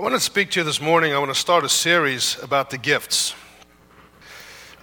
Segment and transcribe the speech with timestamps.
[0.00, 1.12] I want to speak to you this morning.
[1.12, 3.34] I want to start a series about the gifts.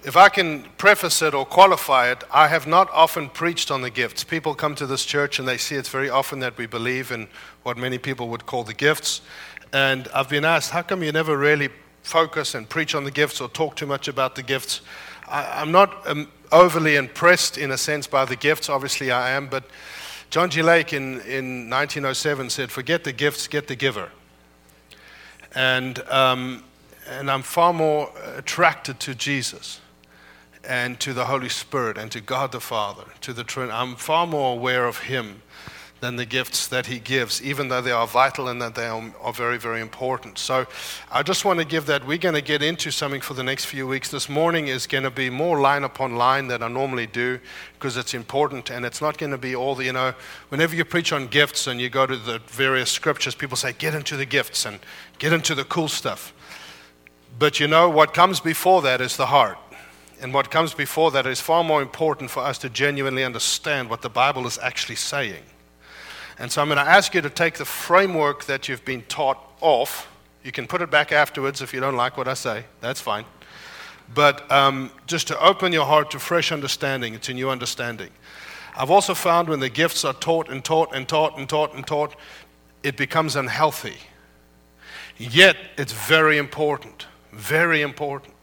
[0.04, 3.90] If I can preface it or qualify it, I have not often preached on the
[3.90, 4.22] gifts.
[4.22, 7.26] People come to this church and they see it's very often that we believe in
[7.64, 9.20] what many people would call the gifts.
[9.72, 11.70] And I've been asked, how come you never really
[12.04, 14.82] focus and preach on the gifts or talk too much about the gifts?
[15.26, 18.68] I, am not um, overly impressed in a sense by the gifts.
[18.68, 19.48] Obviously, I am.
[19.48, 19.64] But
[20.30, 20.62] John G.
[20.62, 24.12] Lake in, in 1907 said, forget the gifts, get the giver.
[25.54, 26.64] And, um,
[27.08, 29.80] and I'm far more attracted to Jesus
[30.64, 33.74] and to the Holy Spirit and to God the Father, to the Trinity.
[33.74, 35.42] I'm far more aware of Him
[36.00, 39.12] than the gifts that He gives, even though they are vital and that they are,
[39.20, 40.38] are very, very important.
[40.38, 40.66] So
[41.10, 42.06] I just want to give that.
[42.06, 44.10] We're going to get into something for the next few weeks.
[44.10, 47.40] This morning is going to be more line upon line than I normally do
[47.74, 50.14] because it's important and it's not going to be all the, you know,
[50.50, 53.94] whenever you preach on gifts and you go to the various scriptures, people say, get
[53.94, 54.78] into the gifts and
[55.18, 56.32] get into the cool stuff.
[57.38, 59.58] But you know, what comes before that is the heart.
[60.20, 64.02] And what comes before that is far more important for us to genuinely understand what
[64.02, 65.44] the Bible is actually saying.
[66.38, 69.38] And so I'm going to ask you to take the framework that you've been taught
[69.60, 70.08] off.
[70.44, 72.64] You can put it back afterwards if you don't like what I say.
[72.80, 73.24] That's fine.
[74.14, 78.10] But um, just to open your heart to fresh understanding, to new understanding.
[78.76, 81.86] I've also found when the gifts are taught and taught and taught and taught and
[81.86, 82.14] taught,
[82.82, 83.96] it becomes unhealthy.
[85.18, 87.06] Yet, it's very important.
[87.32, 88.34] Very important.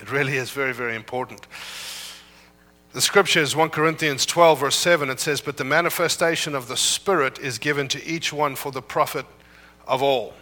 [0.00, 1.46] It really is very, very important.
[2.92, 5.08] The scripture is 1 Corinthians 12, verse 7.
[5.08, 8.82] It says, But the manifestation of the Spirit is given to each one for the
[8.82, 9.24] profit
[9.86, 10.34] of all.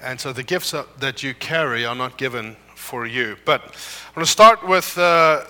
[0.00, 3.36] And so the gifts that you carry are not given for you.
[3.44, 5.44] But I'm going to start with uh,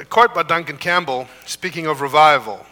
[0.00, 2.66] a quote by Duncan Campbell, speaking of revival.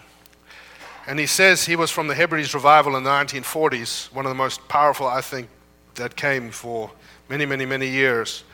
[1.07, 4.37] And he says he was from the Hebrides revival in the 1940s, one of the
[4.37, 5.49] most powerful, I think,
[5.95, 6.91] that came for
[7.31, 8.45] many, many, many years.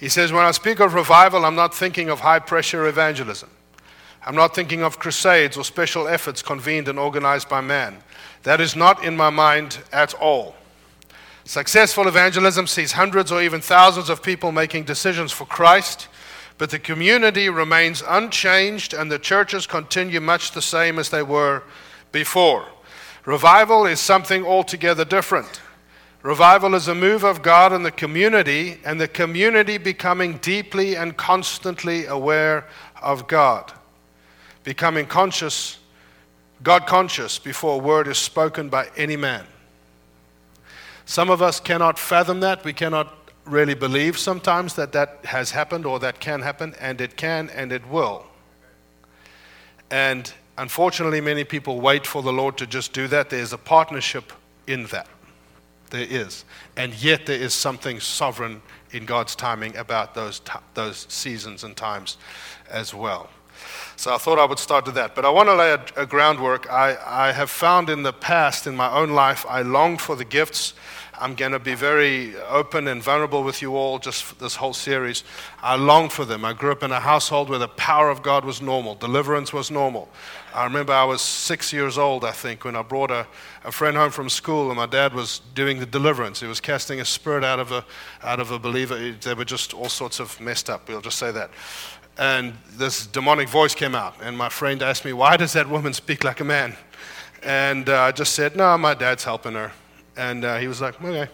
[0.00, 3.50] He says, When I speak of revival, I'm not thinking of high pressure evangelism.
[4.24, 7.98] I'm not thinking of crusades or special efforts convened and organized by man.
[8.44, 10.54] That is not in my mind at all.
[11.44, 16.08] Successful evangelism sees hundreds or even thousands of people making decisions for Christ,
[16.56, 21.62] but the community remains unchanged and the churches continue much the same as they were
[22.10, 22.66] before.
[23.26, 25.60] Revival is something altogether different.
[26.22, 31.16] Revival is a move of God in the community, and the community becoming deeply and
[31.16, 32.66] constantly aware
[33.00, 33.72] of God,
[34.62, 35.78] becoming conscious,
[36.62, 39.46] God conscious, before a word is spoken by any man.
[41.06, 42.64] Some of us cannot fathom that.
[42.64, 43.16] We cannot
[43.46, 47.72] really believe sometimes that that has happened or that can happen, and it can and
[47.72, 48.26] it will.
[49.90, 53.30] And unfortunately, many people wait for the Lord to just do that.
[53.30, 54.34] There's a partnership
[54.66, 55.08] in that.
[55.90, 56.44] There is.
[56.76, 58.62] And yet there is something sovereign
[58.92, 62.16] in God's timing about those, t- those seasons and times
[62.70, 63.28] as well.
[63.96, 65.14] So I thought I would start with that.
[65.14, 66.70] But I want to lay a, a groundwork.
[66.70, 70.24] I, I have found in the past, in my own life, I longed for the
[70.24, 70.74] gifts
[71.20, 75.22] I'm going to be very open and vulnerable with you all just this whole series.
[75.62, 76.46] I long for them.
[76.46, 79.70] I grew up in a household where the power of God was normal, deliverance was
[79.70, 80.08] normal.
[80.54, 83.26] I remember I was six years old, I think, when I brought a,
[83.64, 86.40] a friend home from school and my dad was doing the deliverance.
[86.40, 87.84] He was casting a spirit out of a,
[88.22, 89.12] out of a believer.
[89.12, 91.50] They were just all sorts of messed up, we'll just say that.
[92.18, 95.94] And this demonic voice came out, and my friend asked me, Why does that woman
[95.94, 96.76] speak like a man?
[97.42, 99.72] And uh, I just said, No, my dad's helping her.
[100.16, 101.30] And uh, he was like, okay.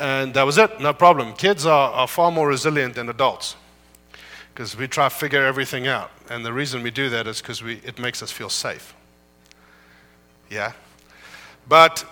[0.00, 1.34] And that was it, no problem.
[1.34, 3.56] Kids are, are far more resilient than adults
[4.54, 6.12] because we try to figure everything out.
[6.30, 8.94] And the reason we do that is because it makes us feel safe.
[10.48, 10.72] Yeah?
[11.68, 12.04] But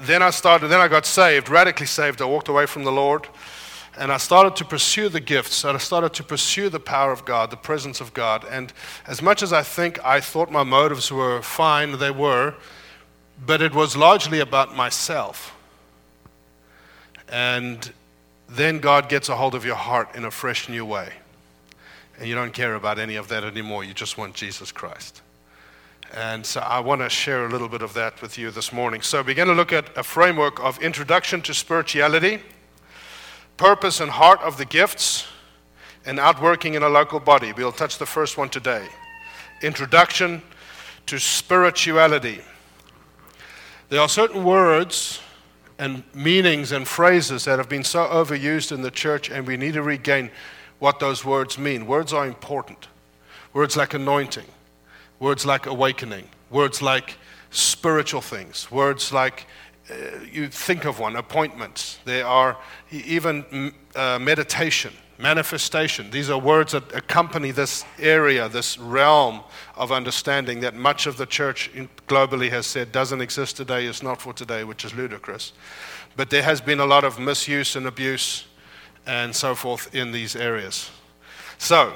[0.00, 2.22] then I started, then I got saved, radically saved.
[2.22, 3.26] I walked away from the Lord
[3.98, 5.64] and I started to pursue the gifts.
[5.64, 8.44] and I started to pursue the power of God, the presence of God.
[8.48, 8.72] And
[9.08, 12.54] as much as I think I thought my motives were fine, they were
[13.44, 15.54] but it was largely about myself.
[17.28, 17.92] And
[18.48, 21.12] then God gets a hold of your heart in a fresh new way.
[22.18, 23.84] And you don't care about any of that anymore.
[23.84, 25.22] You just want Jesus Christ.
[26.12, 29.02] And so I want to share a little bit of that with you this morning.
[29.02, 32.40] So we're going to look at a framework of introduction to spirituality,
[33.56, 35.26] purpose and heart of the gifts,
[36.06, 37.52] and outworking in a local body.
[37.52, 38.88] We'll touch the first one today.
[39.62, 40.42] Introduction
[41.06, 42.40] to spirituality.
[43.90, 45.20] There are certain words
[45.78, 49.74] and meanings and phrases that have been so overused in the church, and we need
[49.74, 50.30] to regain
[50.78, 51.86] what those words mean.
[51.86, 52.88] Words are important.
[53.52, 54.46] Words like anointing,
[55.18, 57.16] words like awakening, words like
[57.50, 59.46] spiritual things, words like
[59.90, 59.94] uh,
[60.30, 62.58] you think of one appointments, there are
[62.90, 66.10] even uh, meditation, manifestation.
[66.10, 69.40] These are words that accompany this area, this realm
[69.76, 71.70] of understanding that much of the church
[72.06, 75.52] globally has said doesn't exist today, is not for today, which is ludicrous.
[76.16, 78.44] But there has been a lot of misuse and abuse
[79.08, 80.90] and so forth in these areas.
[81.56, 81.94] So,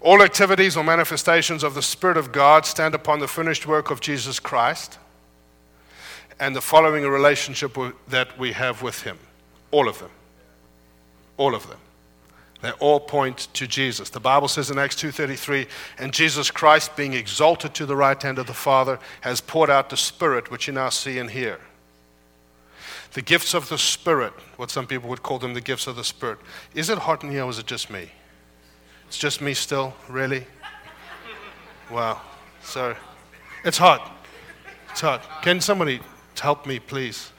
[0.00, 4.00] all activities or manifestations of the Spirit of God stand upon the finished work of
[4.00, 4.98] Jesus Christ
[6.38, 7.78] and the following relationship
[8.08, 9.18] that we have with Him.
[9.70, 10.10] All of them.
[11.38, 11.78] All of them.
[12.60, 14.10] They all point to Jesus.
[14.10, 15.68] The Bible says in Acts 2:33,
[15.98, 19.90] and Jesus Christ being exalted to the right hand of the Father has poured out
[19.90, 21.60] the Spirit which you now see and hear.
[23.16, 26.04] The gifts of the Spirit, what some people would call them the gifts of the
[26.04, 26.38] Spirit.
[26.74, 28.10] Is it hot in here or is it just me?
[29.08, 30.44] It's just me still, really?
[31.90, 32.20] Wow.
[32.62, 32.94] So
[33.64, 34.14] it's hot.
[34.90, 35.22] It's hot.
[35.40, 36.00] Can somebody
[36.38, 37.32] help me, please?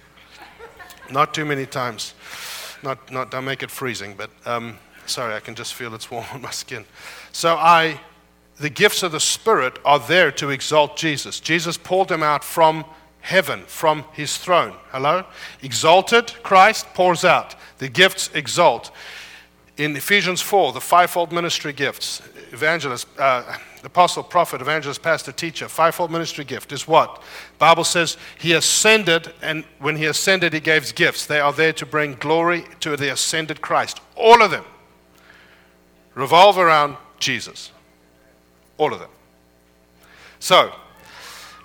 [1.11, 2.15] Not too many times.
[2.81, 6.25] Not, not, don't make it freezing, but um, sorry, I can just feel it's warm
[6.33, 6.85] on my skin.
[7.31, 8.01] So I,
[8.59, 11.39] the gifts of the Spirit are there to exalt Jesus.
[11.39, 12.83] Jesus pulled them out from
[13.21, 14.73] heaven, from his throne.
[14.91, 15.25] Hello?
[15.61, 17.55] Exalted Christ pours out.
[17.77, 18.91] The gifts exalt
[19.77, 22.21] in Ephesians 4, the fivefold ministry gifts,
[22.51, 27.21] evangelist, uh, apostle, prophet, evangelist, pastor, teacher, fivefold ministry gift is what?
[27.59, 31.27] Bible says he ascended, and when he ascended, he gave gifts.
[31.27, 34.01] They are there to bring glory to the ascended Christ.
[34.15, 34.65] All of them
[36.15, 37.71] revolve around Jesus.
[38.79, 39.09] All of them.
[40.39, 40.73] So,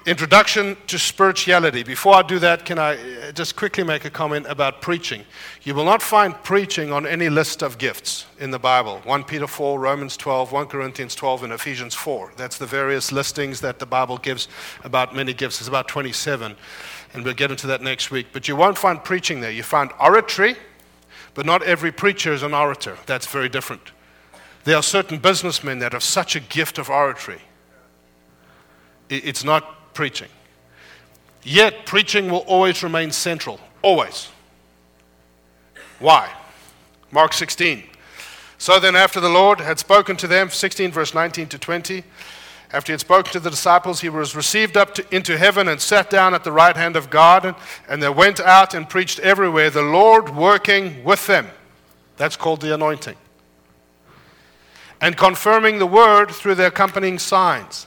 [0.05, 1.85] Introduction to spirituality.
[1.85, 5.25] Before I do that, can I uh, just quickly make a comment about preaching?
[5.63, 9.47] You will not find preaching on any list of gifts in the Bible 1 Peter
[9.47, 12.33] 4, Romans 12, 1 Corinthians 12, and Ephesians 4.
[12.37, 14.49] That's the various listings that the Bible gives
[14.83, 15.61] about many gifts.
[15.61, 16.57] It's about 27,
[17.15, 18.27] and we'll get into that next week.
[18.33, 19.53] But you won't find preaching there.
[19.53, 20.57] You find oratory,
[21.35, 22.99] but not every preacher is an orator.
[23.07, 23.93] That's very different.
[24.65, 27.43] There are certain businessmen that have such a gift of oratory.
[29.09, 30.29] It's not preaching.
[31.43, 33.59] Yet, preaching will always remain central.
[33.83, 34.29] Always.
[35.99, 36.33] Why?
[37.11, 37.85] Mark 16.
[38.59, 42.05] So then, after the Lord had spoken to them, 16 verse 19 to 20,
[42.73, 45.81] after he had spoken to the disciples, he was received up to, into heaven and
[45.81, 47.45] sat down at the right hand of God.
[47.45, 47.57] And,
[47.89, 51.49] and they went out and preached everywhere, the Lord working with them.
[52.17, 53.17] That's called the anointing.
[55.01, 57.87] And confirming the word through the accompanying signs.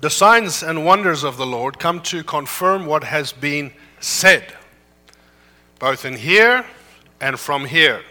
[0.00, 4.54] The signs and wonders of the Lord come to confirm what has been said,
[5.80, 6.64] both in here
[7.20, 8.02] and from here.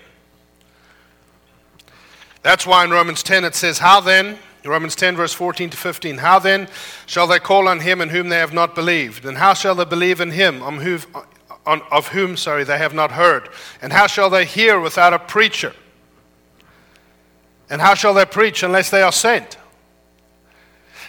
[2.43, 6.17] That's why in Romans 10 it says, How then, Romans 10, verse 14 to 15,
[6.17, 6.67] how then
[7.05, 9.25] shall they call on him in whom they have not believed?
[9.25, 10.99] And how shall they believe in him on whom,
[11.65, 13.47] on, of whom sorry, they have not heard?
[13.81, 15.73] And how shall they hear without a preacher?
[17.69, 19.57] And how shall they preach unless they are sent?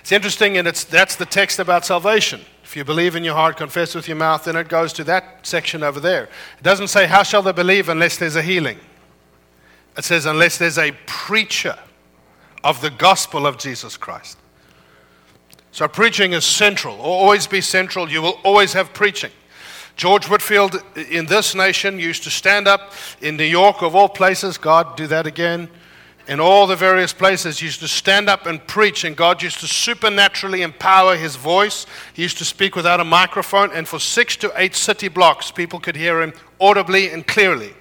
[0.08, 2.40] It's interesting, and it's, that's the text about salvation.
[2.64, 5.46] If you believe in your heart, confess with your mouth, then it goes to that
[5.46, 6.30] section over there.
[6.56, 8.78] It doesn't say, How shall they believe unless there's a healing?
[9.98, 11.78] It says, Unless there's a preacher
[12.64, 14.38] of the gospel of Jesus Christ.
[15.72, 18.08] So preaching is central, will always be central.
[18.08, 19.32] You will always have preaching.
[19.94, 24.56] George Whitefield in this nation used to stand up in New York, of all places.
[24.56, 25.68] God, do that again
[26.28, 29.60] in all the various places, he used to stand up and preach, and God used
[29.60, 31.86] to supernaturally empower his voice.
[32.12, 35.80] He used to speak without a microphone, and for six to eight city blocks, people
[35.80, 37.72] could hear him audibly and clearly.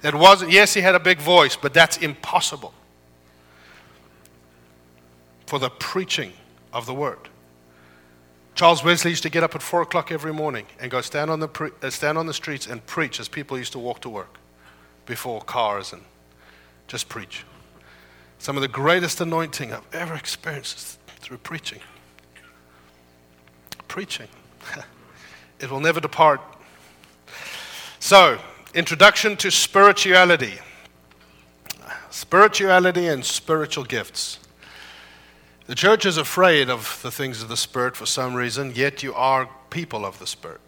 [0.00, 2.74] That wasn't, yes, he had a big voice, but that's impossible
[5.46, 6.32] for the preaching
[6.72, 7.28] of the word.
[8.56, 11.38] Charles Wesley used to get up at four o'clock every morning and go stand on
[11.38, 14.08] the, pre- uh, stand on the streets and preach as people used to walk to
[14.08, 14.36] work
[15.06, 16.02] before cars and
[16.88, 17.44] just preach.
[18.38, 21.80] Some of the greatest anointing I've ever experienced through preaching.
[23.88, 24.28] Preaching.
[25.60, 26.40] it will never depart.
[27.98, 28.38] So,
[28.74, 30.58] introduction to spirituality.
[32.10, 34.38] Spirituality and spiritual gifts.
[35.66, 39.12] The church is afraid of the things of the Spirit for some reason, yet you
[39.14, 40.60] are people of the Spirit.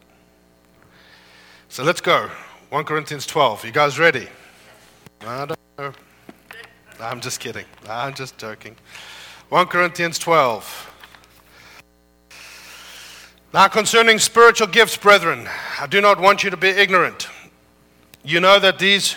[1.70, 2.28] So let's go.
[2.68, 3.64] 1 Corinthians 12.
[3.64, 4.28] You guys ready?
[5.22, 5.92] I don't know.
[7.00, 7.64] I'm just kidding.
[7.88, 8.76] I'm just joking.
[9.48, 10.92] 1 Corinthians 12.
[13.52, 15.48] Now, concerning spiritual gifts, brethren,
[15.80, 17.28] I do not want you to be ignorant.
[18.22, 19.16] You know that these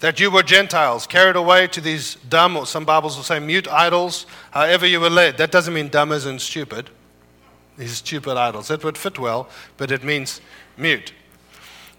[0.00, 3.68] that you were Gentiles, carried away to these dumb, or some Bibles will say mute
[3.68, 5.36] idols, however you were led.
[5.36, 6.88] That doesn't mean dumb as in stupid.
[7.76, 8.68] these stupid idols.
[8.68, 10.40] That would fit well, but it means
[10.76, 11.12] mute.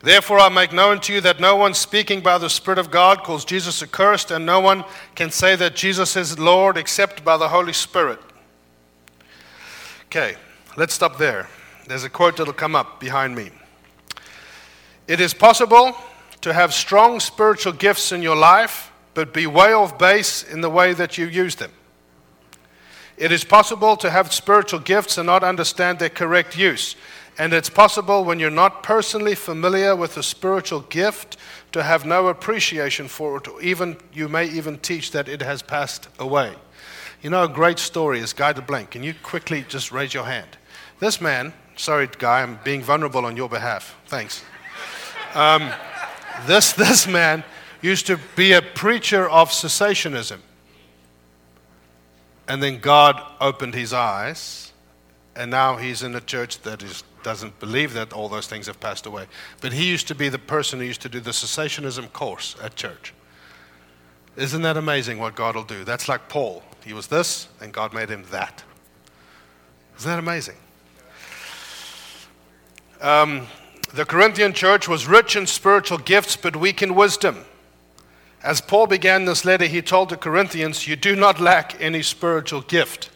[0.04, 3.24] Therefore, I make known to you that no one speaking by the Spirit of God
[3.24, 7.50] calls Jesus accursed, and no one can say that Jesus is Lord except by the
[7.50, 8.20] Holy Spirit.
[10.06, 10.36] Okay,
[10.76, 11.48] let's stop there.
[11.88, 13.52] There's a quote that'll come up behind me.
[15.08, 15.96] It is possible
[16.42, 20.70] to have strong spiritual gifts in your life, but be way off base in the
[20.70, 21.72] way that you use them.
[23.18, 26.96] It is possible to have spiritual gifts and not understand their correct use.
[27.42, 31.38] And it's possible when you're not personally familiar with a spiritual gift
[31.72, 35.64] to have no appreciation for it, or even you may even teach that it has
[35.64, 36.54] passed away.
[37.24, 38.92] You know, a great story is Guy de Blank.
[38.92, 40.50] Can you quickly just raise your hand?
[41.00, 43.98] This man, sorry, Guy, I'm being vulnerable on your behalf.
[44.06, 44.44] Thanks.
[45.34, 45.72] Um,
[46.46, 47.44] this, this man
[47.82, 50.42] used to be a preacher of cessationism.
[52.48, 54.74] And then God opened his eyes,
[55.36, 58.80] and now he's in a church that is doesn't believe that all those things have
[58.80, 59.28] passed away.
[59.62, 62.76] But he used to be the person who used to do the cessationism course at
[62.76, 63.14] church.
[64.36, 65.84] Isn't that amazing what God will do?
[65.84, 66.64] That's like Paul.
[66.86, 68.64] He was this, and God made him that.
[69.98, 70.56] Isn't that amazing?
[73.02, 73.48] Um,
[73.94, 77.46] the Corinthian church was rich in spiritual gifts, but weak in wisdom.
[78.44, 82.62] As Paul began this letter, he told the Corinthians, You do not lack any spiritual
[82.62, 83.10] gift.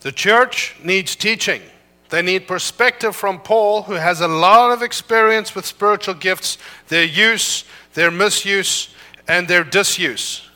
[0.00, 1.62] The church needs teaching.
[2.10, 7.04] They need perspective from Paul, who has a lot of experience with spiritual gifts, their
[7.04, 7.64] use,
[7.94, 8.92] their misuse,
[9.28, 10.48] and their disuse.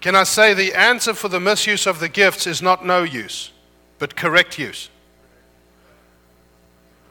[0.00, 3.50] Can I say the answer for the misuse of the gifts is not no use,
[3.98, 4.88] but correct use?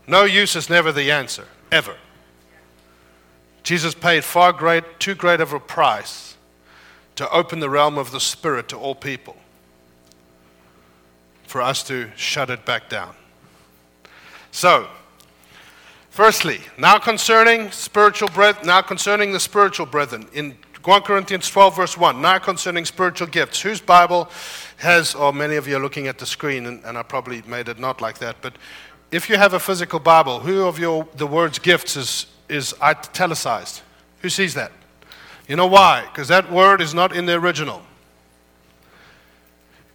[0.07, 1.95] No use is never the answer, ever.
[3.61, 6.37] Jesus paid far great, too great of a price
[7.17, 9.35] to open the realm of the Spirit to all people
[11.45, 13.13] for us to shut it back down.
[14.57, 14.87] So,
[16.09, 18.29] firstly, now concerning spiritual
[18.63, 23.61] now concerning the spiritual brethren in 1 Corinthians 12 verse 1, now concerning spiritual gifts.
[23.61, 24.31] Whose Bible
[24.77, 27.69] has, or many of you are looking at the screen, and, and I probably made
[27.69, 28.55] it not like that, but
[29.11, 33.83] if you have a physical Bible, who of your the words gifts is is italicized?
[34.23, 34.71] Who sees that?
[35.47, 36.05] You know why?
[36.11, 37.83] Because that word is not in the original.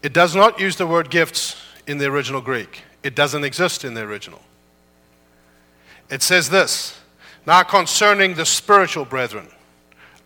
[0.05, 1.57] It does not use the word gifts
[1.89, 2.83] in the original Greek.
[3.03, 4.41] It doesn't exist in the original.
[6.13, 7.01] It says this
[7.47, 9.49] Now concerning the spiritual brethren,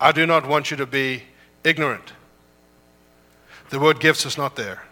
[0.00, 1.22] I do not want you to be
[1.62, 2.12] ignorant.
[3.70, 4.82] The word gifts is not there.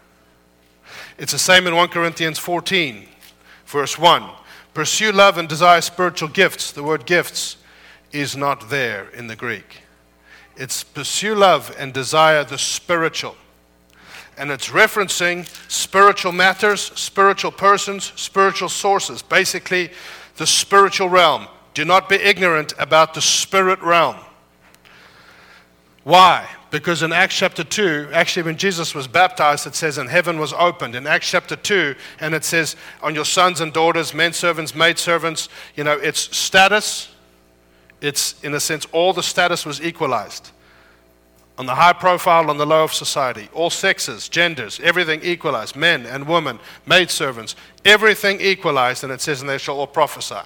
[1.17, 3.07] It's the same in 1 Corinthians 14,
[3.65, 4.23] verse 1.
[4.73, 6.71] Pursue love and desire spiritual gifts.
[6.71, 7.57] The word gifts
[8.13, 9.81] is not there in the Greek.
[10.55, 13.35] It's pursue love and desire the spiritual.
[14.37, 19.21] And it's referencing spiritual matters, spiritual persons, spiritual sources.
[19.21, 19.91] Basically,
[20.37, 21.47] the spiritual realm.
[21.73, 24.15] Do not be ignorant about the spirit realm.
[26.03, 26.47] Why?
[26.71, 30.53] Because in Acts chapter 2, actually, when Jesus was baptized, it says, and heaven was
[30.53, 30.95] opened.
[30.95, 34.97] In Acts chapter 2, and it says, on your sons and daughters, men servants, maid
[34.97, 37.09] servants, you know, it's status.
[38.01, 40.51] It's, in a sense, all the status was equalized
[41.57, 43.49] on the high profile, on the low of society.
[43.53, 45.75] All sexes, genders, everything equalized.
[45.75, 49.03] Men and women, maidservants, everything equalized.
[49.03, 50.41] And it says, and they shall all prophesy.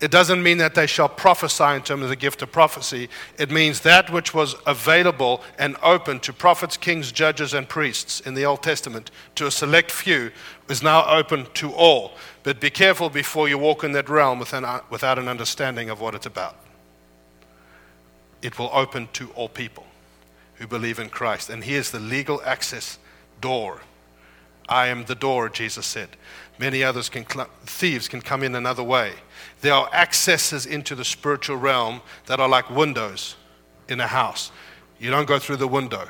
[0.00, 3.08] It doesn't mean that they shall prophesy in terms of the gift of prophecy.
[3.38, 8.34] It means that which was available and open to prophets, kings, judges, and priests in
[8.34, 10.30] the Old Testament to a select few
[10.68, 12.12] is now open to all.
[12.42, 16.26] But be careful before you walk in that realm without an understanding of what it's
[16.26, 16.56] about.
[18.42, 19.86] It will open to all people
[20.54, 21.50] who believe in Christ.
[21.50, 22.98] And He is the legal access
[23.40, 23.80] door.
[24.68, 26.10] I am the door, Jesus said.
[26.58, 29.12] Many others can, cl- thieves can come in another way.
[29.60, 33.36] There are accesses into the spiritual realm that are like windows
[33.88, 34.50] in a house.
[34.98, 36.08] You don't go through the window.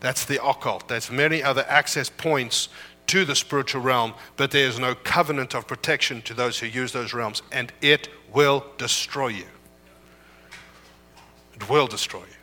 [0.00, 0.88] That's the occult.
[0.88, 2.68] There's many other access points
[3.08, 6.92] to the spiritual realm, but there is no covenant of protection to those who use
[6.92, 9.46] those realms, and it will destroy you.
[11.54, 12.36] It will destroy you.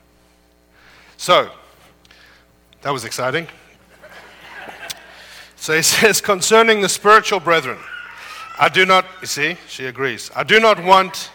[1.17, 1.49] So,
[2.81, 3.47] that was exciting.
[5.59, 7.77] So he says, concerning the spiritual brethren,
[8.59, 11.31] I do not, you see, she agrees, I do not want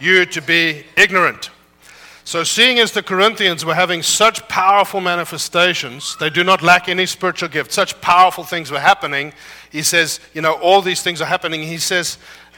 [0.00, 1.50] you to be ignorant.
[2.26, 7.04] So, seeing as the Corinthians were having such powerful manifestations, they do not lack any
[7.04, 7.70] spiritual gift.
[7.70, 9.34] Such powerful things were happening.
[9.70, 11.62] He says, you know, all these things are happening.
[11.62, 12.16] He says,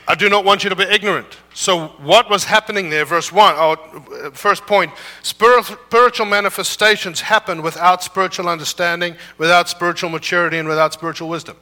[0.08, 1.36] I do not want you to be ignorant.
[1.52, 3.04] So, what was happening there?
[3.04, 10.68] Verse 1, oh, first point spiritual manifestations happen without spiritual understanding, without spiritual maturity, and
[10.68, 11.56] without spiritual wisdom.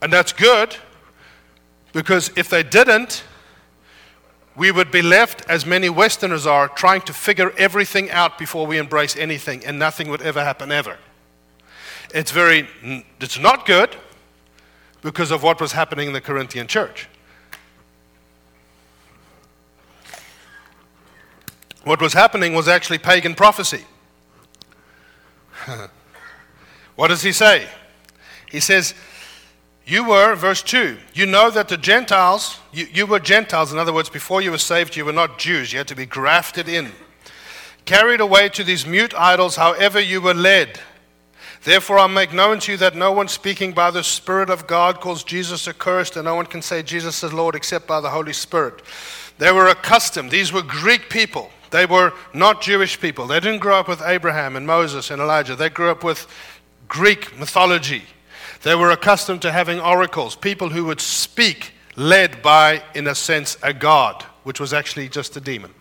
[0.00, 0.76] And that's good
[1.92, 3.24] because if they didn't,
[4.56, 8.78] we would be left, as many Westerners are, trying to figure everything out before we
[8.78, 10.98] embrace anything, and nothing would ever happen ever.
[12.14, 12.68] It's very,
[13.20, 13.96] it's not good
[15.02, 17.08] because of what was happening in the Corinthian church.
[21.84, 23.84] What was happening was actually pagan prophecy.
[26.96, 27.66] what does he say?
[28.48, 28.94] He says,
[29.84, 33.72] You were, verse 2, you know that the Gentiles, you, you were Gentiles.
[33.72, 35.72] In other words, before you were saved, you were not Jews.
[35.72, 36.92] You had to be grafted in.
[37.84, 40.78] Carried away to these mute idols, however you were led.
[41.64, 45.00] Therefore, I make known to you that no one speaking by the Spirit of God
[45.00, 48.32] calls Jesus accursed, and no one can say Jesus is Lord except by the Holy
[48.32, 48.82] Spirit.
[49.38, 51.50] They were accustomed, these were Greek people.
[51.70, 53.26] They were not Jewish people.
[53.26, 55.56] They didn't grow up with Abraham and Moses and Elijah.
[55.56, 56.26] They grew up with
[56.86, 58.02] Greek mythology.
[58.62, 63.56] They were accustomed to having oracles, people who would speak, led by, in a sense,
[63.62, 65.72] a god, which was actually just a demon.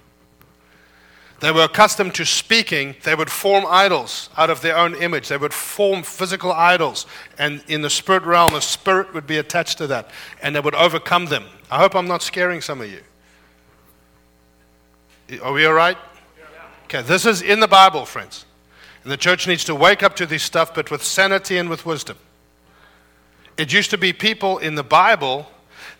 [1.41, 2.95] They were accustomed to speaking.
[3.03, 5.27] They would form idols out of their own image.
[5.27, 7.07] They would form physical idols.
[7.39, 10.11] And in the spirit realm, a spirit would be attached to that.
[10.43, 11.45] And they would overcome them.
[11.71, 13.01] I hope I'm not scaring some of you.
[15.41, 15.97] Are we all right?
[16.85, 18.45] Okay, this is in the Bible, friends.
[19.03, 21.87] And the church needs to wake up to this stuff, but with sanity and with
[21.87, 22.17] wisdom.
[23.57, 25.50] It used to be people in the Bible,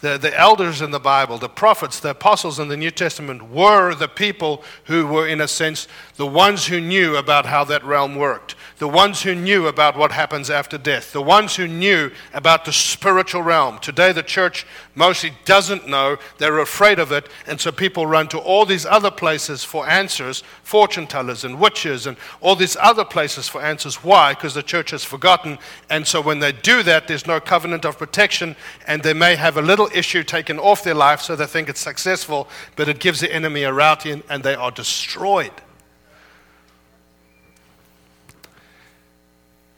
[0.02, 3.94] the, the elders in the Bible, the prophets, the apostles in the New Testament were
[3.96, 8.16] the people who were, in a sense, the ones who knew about how that realm
[8.16, 12.66] worked the ones who knew about what happens after death, the ones who knew about
[12.66, 13.78] the spiritual realm.
[13.78, 14.66] Today, the church
[14.96, 19.12] mostly doesn't know, they're afraid of it, and so people run to all these other
[19.12, 24.04] places for answers fortune tellers and witches and all these other places for answers.
[24.04, 24.34] Why?
[24.34, 25.60] Because the church has forgotten,
[25.92, 28.56] and so when they do that, there's no covenant of protection,
[28.88, 31.80] and they may have a little issue taken off their life so they think it's
[31.80, 35.54] successful, but it gives the enemy a routing, and they are destroyed.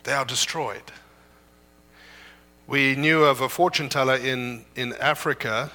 [0.04, 0.92] they are destroyed.
[2.68, 5.72] We knew of a fortune teller in, in Africa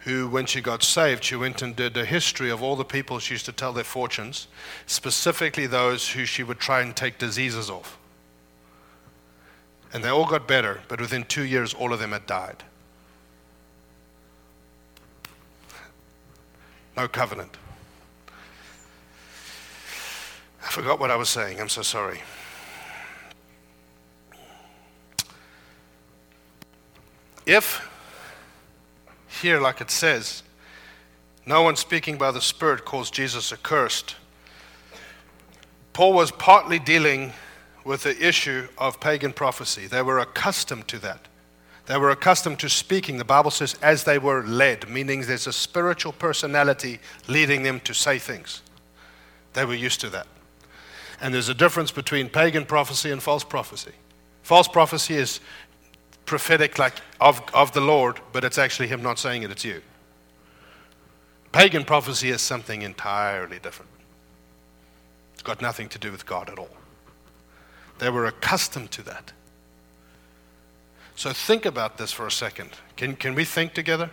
[0.00, 3.18] who, when she got saved, she went and did a history of all the people
[3.18, 4.48] she used to tell their fortunes,
[4.86, 7.98] specifically those who she would try and take diseases off.
[9.92, 12.64] And they all got better, but within two years, all of them had died.
[16.96, 17.56] No covenant.
[20.64, 21.60] I forgot what I was saying.
[21.60, 22.20] I'm so sorry.
[27.44, 27.88] If,
[29.40, 30.42] here, like it says,
[31.44, 34.16] no one speaking by the Spirit calls Jesus accursed,
[35.92, 37.32] Paul was partly dealing
[37.84, 39.86] with the issue of pagan prophecy.
[39.86, 41.26] They were accustomed to that.
[41.86, 45.52] They were accustomed to speaking, the Bible says, as they were led, meaning there's a
[45.52, 48.62] spiritual personality leading them to say things.
[49.54, 50.26] They were used to that.
[51.20, 53.92] And there's a difference between pagan prophecy and false prophecy.
[54.42, 55.40] False prophecy is
[56.24, 59.82] prophetic like of, of the Lord, but it's actually him not saying it, it's you.
[61.50, 63.90] Pagan prophecy is something entirely different.
[65.34, 66.70] It's got nothing to do with God at all.
[67.98, 69.32] They were accustomed to that.
[71.14, 72.70] So think about this for a second.
[72.96, 74.10] Can, can we think together?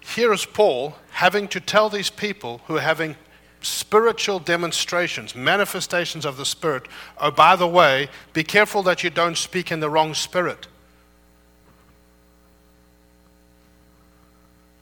[0.00, 3.16] Here is Paul having to tell these people who are having
[3.60, 6.86] spiritual demonstrations, manifestations of the Spirit.
[7.18, 10.68] Oh, by the way, be careful that you don't speak in the wrong spirit.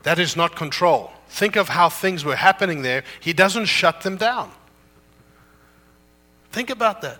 [0.02, 1.12] That is not control.
[1.28, 3.04] Think of how things were happening there.
[3.20, 4.52] He doesn't shut them down.
[6.52, 7.18] Think about that.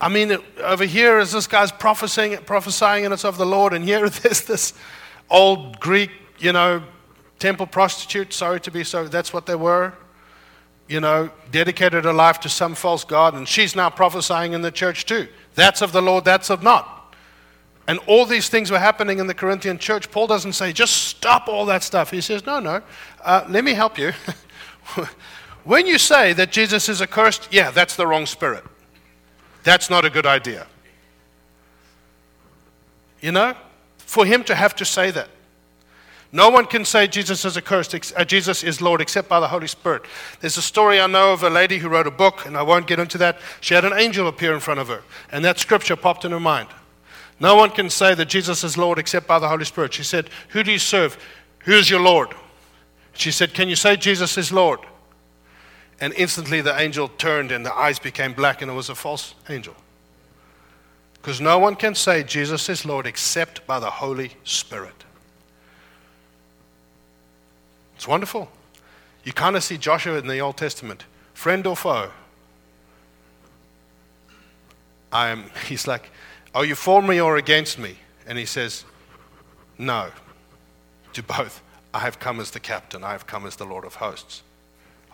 [0.00, 3.84] I mean, over here is this guy's prophesying, prophesying and it's of the Lord, and
[3.84, 4.74] here there's this
[5.30, 6.82] old Greek, you know,
[7.38, 8.32] temple prostitute.
[8.32, 9.94] Sorry to be so, that's what they were
[10.88, 14.70] you know, dedicated her life to some false God, and she's now prophesying in the
[14.70, 15.28] church too.
[15.54, 17.14] That's of the Lord, that's of not.
[17.88, 20.10] And all these things were happening in the Corinthian church.
[20.10, 22.10] Paul doesn't say, just stop all that stuff.
[22.10, 22.82] He says, no, no,
[23.24, 24.12] uh, let me help you.
[25.64, 28.64] when you say that Jesus is accursed, yeah, that's the wrong spirit.
[29.66, 30.64] That's not a good idea.
[33.20, 33.56] You know,
[33.98, 35.28] for him to have to say that.
[36.30, 39.66] No one can say Jesus is accursed, uh, Jesus is Lord, except by the Holy
[39.66, 40.02] Spirit.
[40.38, 42.86] There's a story I know of a lady who wrote a book, and I won't
[42.86, 43.40] get into that.
[43.60, 45.02] She had an angel appear in front of her,
[45.32, 46.68] and that scripture popped in her mind.
[47.40, 49.94] No one can say that Jesus is Lord except by the Holy Spirit.
[49.94, 51.18] She said, Who do you serve?
[51.64, 52.28] Who's your Lord?
[53.14, 54.78] She said, Can you say Jesus is Lord?
[56.00, 59.34] And instantly the angel turned and the eyes became black, and it was a false
[59.48, 59.74] angel.
[61.14, 65.04] Because no one can say Jesus is Lord except by the Holy Spirit.
[67.96, 68.48] It's wonderful.
[69.24, 71.04] You kind of see Joshua in the Old Testament
[71.34, 72.10] friend or foe?
[75.10, 76.10] I am, he's like,
[76.54, 77.96] Are you for me or against me?
[78.26, 78.84] And he says,
[79.78, 80.10] No,
[81.14, 81.62] to both.
[81.94, 84.42] I have come as the captain, I have come as the Lord of hosts.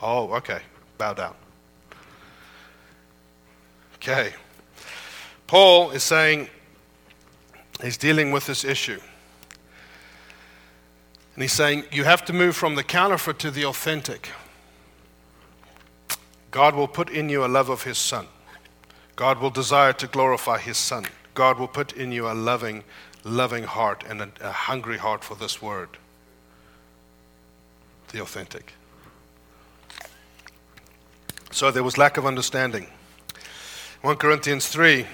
[0.02, 0.62] Oh, okay,
[1.02, 1.34] bow down.
[3.96, 4.32] Okay.
[5.48, 6.48] Paul is saying
[7.82, 9.00] he's dealing with this issue.
[11.34, 14.30] And he's saying you have to move from the counterfeit to the authentic.
[16.52, 18.28] God will put in you a love of his son.
[19.16, 21.06] God will desire to glorify his son.
[21.34, 22.84] God will put in you a loving,
[23.24, 25.88] loving heart and a, a hungry heart for this word.
[28.12, 28.74] The authentic.
[31.52, 32.88] So there was lack of understanding.
[34.00, 35.06] 1 Corinthians 3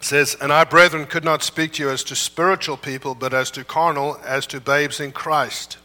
[0.00, 3.50] says, And I, brethren, could not speak to you as to spiritual people, but as
[3.52, 5.78] to carnal, as to babes in Christ.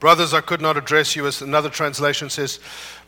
[0.00, 2.60] Brothers, I could not address you as another translation says,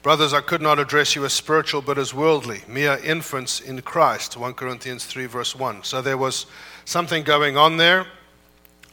[0.03, 4.37] Brothers, I could not address you as spiritual, but as worldly, mere infants in Christ.
[4.37, 5.83] 1 Corinthians 3, verse 1.
[5.83, 6.47] So there was
[6.85, 8.07] something going on there.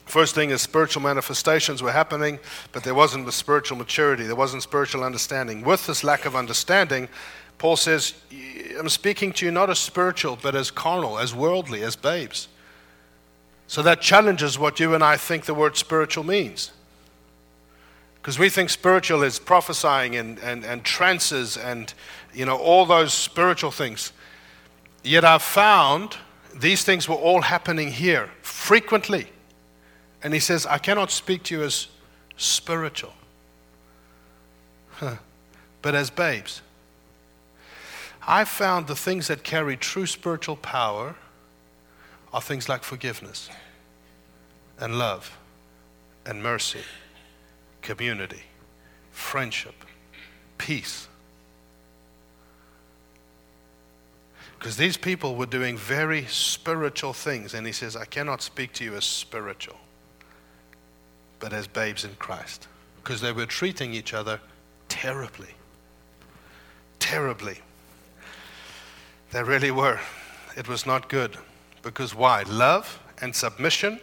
[0.06, 2.38] First thing is spiritual manifestations were happening,
[2.72, 5.62] but there wasn't the spiritual maturity, there wasn't spiritual understanding.
[5.62, 7.08] With this lack of understanding,
[7.58, 8.14] Paul says,
[8.78, 12.48] I'm speaking to you not as spiritual, but as carnal, as worldly, as babes.
[13.66, 16.70] So that challenges what you and I think the word spiritual means.
[18.14, 21.92] Because we think spiritual is prophesying and, and, and trances and,
[22.32, 24.12] you know, all those spiritual things.
[25.02, 26.16] Yet I've found
[26.54, 29.26] these things were all happening here frequently.
[30.22, 31.88] And he says, I cannot speak to you as
[32.36, 33.12] spiritual,
[35.82, 36.62] but as babes.
[38.26, 41.14] I found the things that carry true spiritual power
[42.32, 43.48] are things like forgiveness
[44.80, 45.38] and love
[46.24, 46.82] and mercy,
[47.82, 48.42] community,
[49.12, 49.74] friendship,
[50.58, 51.08] peace.
[54.58, 58.84] Because these people were doing very spiritual things, and he says, I cannot speak to
[58.84, 59.76] you as spiritual,
[61.40, 62.68] but as babes in Christ.
[62.96, 64.40] Because they were treating each other
[64.88, 65.54] terribly.
[66.98, 67.58] Terribly.
[69.32, 70.00] They really were.
[70.56, 71.36] It was not good.
[71.82, 72.42] Because why?
[72.42, 74.00] Love and submission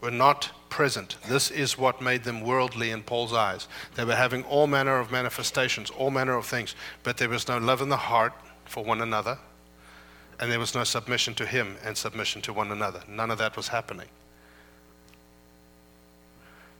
[0.00, 1.16] were not present.
[1.28, 3.68] This is what made them worldly in Paul's eyes.
[3.96, 7.58] They were having all manner of manifestations, all manner of things, but there was no
[7.58, 8.32] love in the heart
[8.64, 9.36] for one another,
[10.38, 13.02] and there was no submission to him and submission to one another.
[13.08, 14.08] None of that was happening.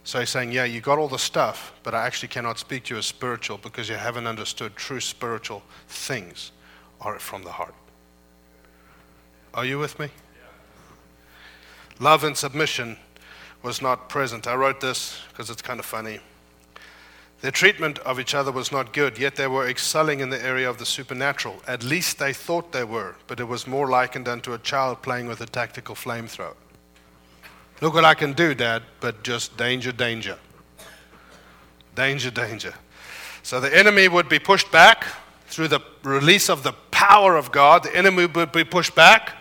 [0.03, 2.95] So he's saying, Yeah, you got all the stuff, but I actually cannot speak to
[2.95, 6.51] you as spiritual because you haven't understood true spiritual things
[6.99, 7.75] are from the heart.
[9.53, 10.09] Are you with me?
[11.99, 12.97] Love and submission
[13.63, 14.47] was not present.
[14.47, 16.19] I wrote this because it's kind of funny.
[17.41, 20.69] Their treatment of each other was not good, yet they were excelling in the area
[20.69, 21.61] of the supernatural.
[21.67, 25.27] At least they thought they were, but it was more likened unto a child playing
[25.27, 26.55] with a tactical flamethrower.
[27.81, 30.37] Look what I can do, Dad, but just danger, danger.
[31.95, 32.75] Danger, danger.
[33.43, 35.05] So the enemy would be pushed back
[35.47, 37.83] through the release of the power of God.
[37.83, 39.35] The enemy would be pushed back.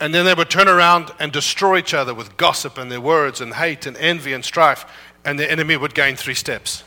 [0.00, 3.40] And then they would turn around and destroy each other with gossip and their words
[3.40, 4.84] and hate and envy and strife.
[5.24, 6.84] And the enemy would gain three steps.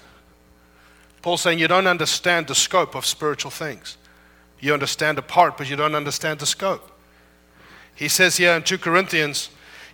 [1.21, 3.97] Paul's saying you don't understand the scope of spiritual things.
[4.59, 6.91] You understand a part, but you don't understand the scope.
[7.95, 9.49] He says here in 2 Corinthians,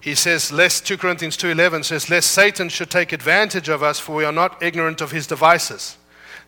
[0.05, 4.15] he says, lest 2 Corinthians 2.11 says, lest Satan should take advantage of us, for
[4.15, 5.97] we are not ignorant of his devices.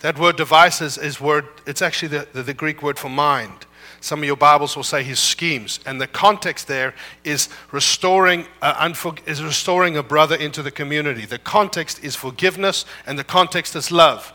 [0.02, 3.66] That word devices is word, it's actually the, the, the Greek word for mind.
[4.00, 5.80] Some of your Bibles will say his schemes.
[5.88, 6.94] And the context there
[7.24, 8.94] is restoring, uh,
[9.26, 11.26] is restoring a brother into the community.
[11.26, 14.34] The context is forgiveness, and the context is love.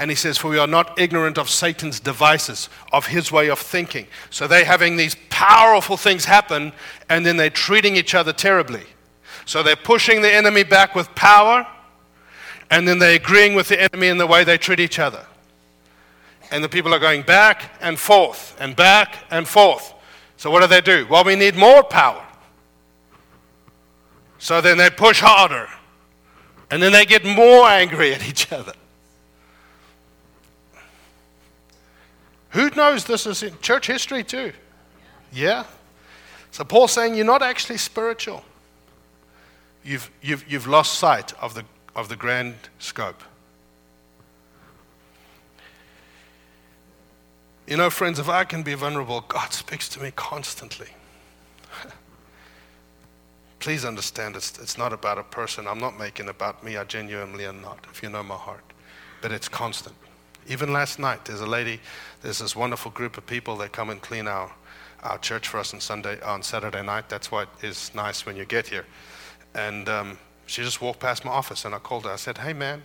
[0.00, 3.60] And he says, For we are not ignorant of Satan's devices, of his way of
[3.60, 4.08] thinking.
[4.30, 6.72] So they're having these powerful things happen,
[7.08, 8.82] and then they're treating each other terribly.
[9.44, 11.66] So they're pushing the enemy back with power
[12.70, 15.26] and then they're agreeing with the enemy in the way they treat each other.
[16.52, 19.92] And the people are going back and forth and back and forth.
[20.36, 21.06] So what do they do?
[21.10, 22.24] Well, we need more power.
[24.38, 25.68] So then they push harder.
[26.70, 28.72] And then they get more angry at each other.
[32.50, 34.52] Who knows this is in church history too?
[35.32, 35.64] Yeah?
[36.50, 38.44] So Paul's saying you're not actually spiritual.
[39.84, 43.22] You've, you've, you've lost sight of the of the grand scope.
[47.66, 50.88] You know, friends, if I can be vulnerable, God speaks to me constantly.
[53.60, 55.68] please understand it's, it's not about a person.
[55.68, 56.76] I'm not making about me.
[56.76, 58.64] I genuinely am not, if you know my heart.
[59.22, 59.94] But it's constant.
[60.46, 61.80] Even last night, there's a lady,
[62.22, 64.52] there's this wonderful group of people that come and clean our,
[65.02, 67.08] our church for us on Sunday, on Saturday night.
[67.08, 68.86] That's what is nice when you get here.
[69.54, 72.10] And um, she just walked past my office, and I called her.
[72.10, 72.84] I said, "Hey, man."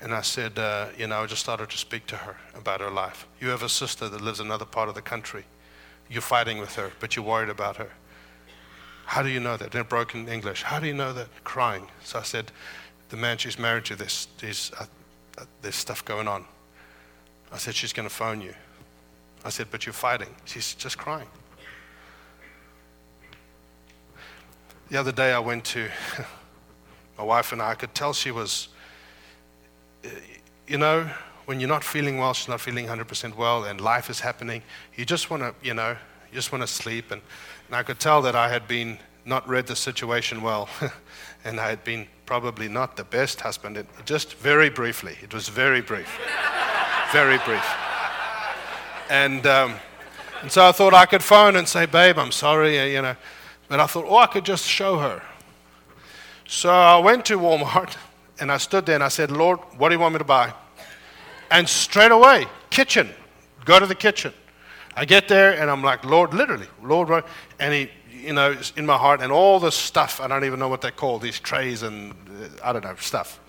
[0.00, 2.90] And I said, uh, you know, I just started to speak to her about her
[2.90, 3.28] life.
[3.40, 5.44] You have a sister that lives in another part of the country.
[6.10, 7.90] You're fighting with her, but you're worried about her.
[9.04, 9.74] How do you know that?
[9.74, 11.28] In broken English, how do you know that?
[11.44, 11.86] Crying.
[12.02, 12.50] So I said,
[13.10, 14.86] the man she's married to, this, uh, uh,
[15.62, 16.44] there's stuff going on.
[17.52, 18.54] I said, she's going to phone you.
[19.44, 20.28] I said, but you're fighting.
[20.44, 21.28] She's just crying.
[24.88, 25.88] The other day I went to
[27.18, 28.68] my wife and I, I could tell she was,
[30.66, 31.08] you know,
[31.46, 34.62] when you're not feeling well, she's not feeling 100% well, and life is happening,
[34.96, 37.10] you just want to, you know, you just want to sleep.
[37.10, 37.20] And,
[37.66, 40.68] and I could tell that I had been not read the situation well,
[41.44, 43.84] and I had been probably not the best husband.
[44.04, 46.18] Just very briefly, it was very brief,
[47.12, 47.64] very brief.
[49.10, 49.74] And, um,
[50.40, 53.16] and so I thought I could phone and say, babe, I'm sorry, uh, you know.
[53.68, 55.22] But I thought, oh, I could just show her.
[56.46, 57.96] So I went to Walmart
[58.40, 60.52] and I stood there and I said, Lord, what do you want me to buy?
[61.50, 63.10] And straight away, kitchen,
[63.64, 64.32] go to the kitchen.
[64.94, 67.24] I get there and I'm like, Lord, literally, Lord,
[67.58, 67.90] and he,
[68.22, 70.90] you know, in my heart, and all this stuff, I don't even know what they're
[70.90, 73.40] called, these trays and uh, I don't know, stuff.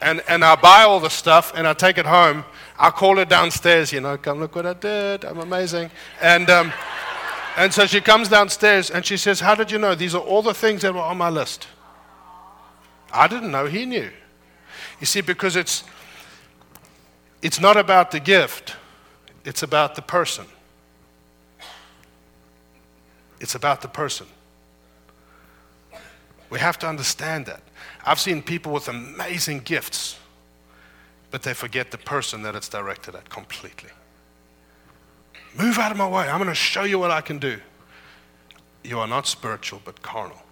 [0.00, 2.44] And, and I buy all the stuff and I take it home.
[2.78, 5.90] I call her downstairs, you know, come look what I did, I'm amazing.
[6.20, 6.72] And, um,
[7.56, 9.94] and so she comes downstairs and she says, How did you know?
[9.94, 11.68] These are all the things that were on my list.
[13.12, 14.10] I didn't know, he knew.
[15.00, 15.84] You see, because it's,
[17.42, 18.76] it's not about the gift,
[19.44, 20.46] it's about the person.
[23.42, 24.28] It's about the person.
[26.48, 27.60] We have to understand that.
[28.06, 30.16] I've seen people with amazing gifts,
[31.32, 33.90] but they forget the person that it's directed at completely.
[35.58, 36.28] Move out of my way.
[36.28, 37.58] I'm going to show you what I can do.
[38.84, 40.42] You are not spiritual, but carnal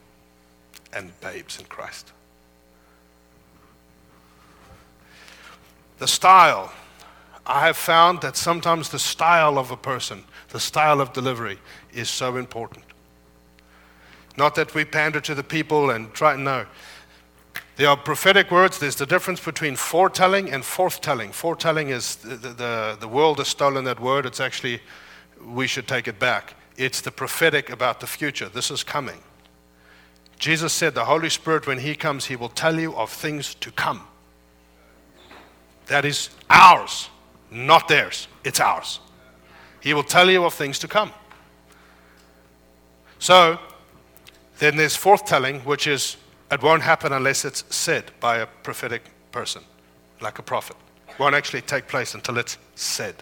[0.92, 2.12] and babes in Christ.
[5.98, 6.72] The style.
[7.46, 11.58] I have found that sometimes the style of a person, the style of delivery,
[11.92, 12.84] is so important.
[14.36, 16.66] Not that we pander to the people and try, no.
[17.76, 18.78] There are prophetic words.
[18.78, 21.32] There's the difference between foretelling and forthtelling.
[21.32, 24.26] Foretelling is the, the, the world has stolen that word.
[24.26, 24.80] It's actually,
[25.44, 26.54] we should take it back.
[26.76, 28.48] It's the prophetic about the future.
[28.48, 29.18] This is coming.
[30.38, 33.70] Jesus said, The Holy Spirit, when He comes, He will tell you of things to
[33.70, 34.06] come.
[35.86, 37.10] That is ours,
[37.50, 38.28] not theirs.
[38.44, 39.00] It's ours.
[39.80, 41.12] He will tell you of things to come.
[43.20, 43.58] So,
[44.58, 46.16] then there's forthtelling, which is
[46.50, 49.62] it won't happen unless it's said by a prophetic person,
[50.20, 50.76] like a prophet.
[51.08, 53.14] It won't actually take place until it's said.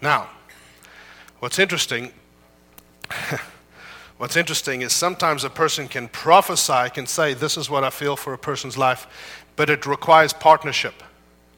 [0.00, 0.28] Now,
[1.40, 2.12] what's interesting,
[4.18, 8.16] what's interesting is sometimes a person can prophesy, can say, This is what I feel
[8.16, 11.02] for a person's life, but it requires partnership.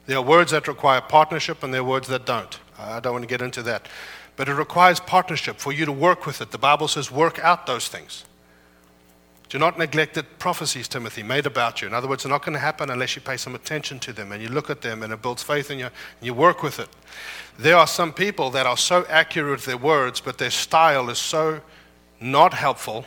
[0.07, 2.59] There are words that require partnership and there are words that don't.
[2.79, 3.87] I don't want to get into that.
[4.39, 6.51] But it requires partnership for you to work with it.
[6.51, 8.23] The Bible says, work out those things.
[9.49, 11.89] Do not neglect the prophecies, Timothy, made about you.
[11.89, 14.31] In other words, they're not going to happen unless you pay some attention to them
[14.31, 16.79] and you look at them and it builds faith in you and you work with
[16.79, 16.87] it.
[17.57, 21.17] There are some people that are so accurate with their words, but their style is
[21.17, 21.59] so
[22.21, 23.03] not helpful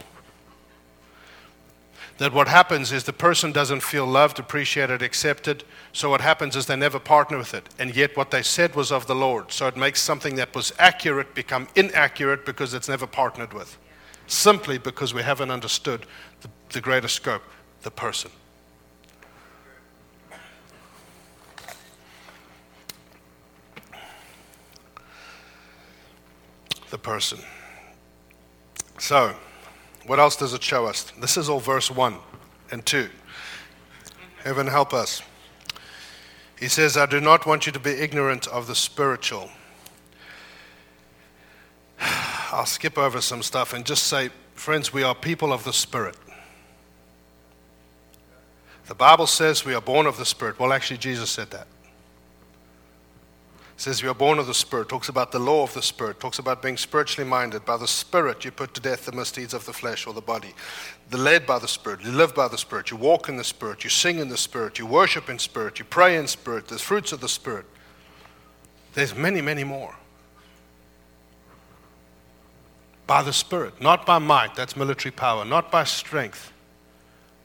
[2.22, 5.64] that what happens is the person doesn't feel loved, appreciated, accepted.
[5.92, 7.68] So what happens is they never partner with it.
[7.78, 9.50] And yet what they said was of the Lord.
[9.50, 13.78] So it makes something that was accurate become inaccurate because it's never partnered with.
[14.26, 16.06] Simply because we haven't understood
[16.42, 17.42] the, the greater scope,
[17.82, 18.30] the person.
[26.90, 27.38] The person.
[28.98, 29.34] So,
[30.06, 31.12] what else does it show us?
[31.18, 32.16] This is all verse 1
[32.70, 33.08] and 2.
[34.44, 35.22] Heaven help us.
[36.58, 39.50] He says, I do not want you to be ignorant of the spiritual.
[42.00, 46.16] I'll skip over some stuff and just say, friends, we are people of the Spirit.
[48.86, 50.58] The Bible says we are born of the Spirit.
[50.58, 51.66] Well, actually, Jesus said that
[53.76, 56.38] says we are born of the Spirit, talks about the law of the Spirit, talks
[56.38, 57.64] about being spiritually minded.
[57.64, 60.54] By the Spirit, you put to death the misdeeds of the flesh or the body.
[61.10, 63.84] The led by the Spirit, you live by the Spirit, you walk in the Spirit,
[63.84, 66.68] you sing in the Spirit, you worship in Spirit, you pray in Spirit.
[66.68, 67.66] There's fruits of the Spirit.
[68.94, 69.94] There's many, many more.
[73.06, 76.52] By the Spirit, not by might, that's military power, not by strength,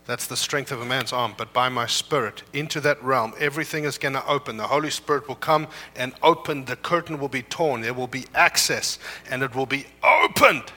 [0.07, 3.83] that's the strength of a man's arm, but by my Spirit into that realm, everything
[3.83, 4.57] is going to open.
[4.57, 8.25] The Holy Spirit will come and open, the curtain will be torn, there will be
[8.33, 8.97] access,
[9.29, 10.71] and it will be opened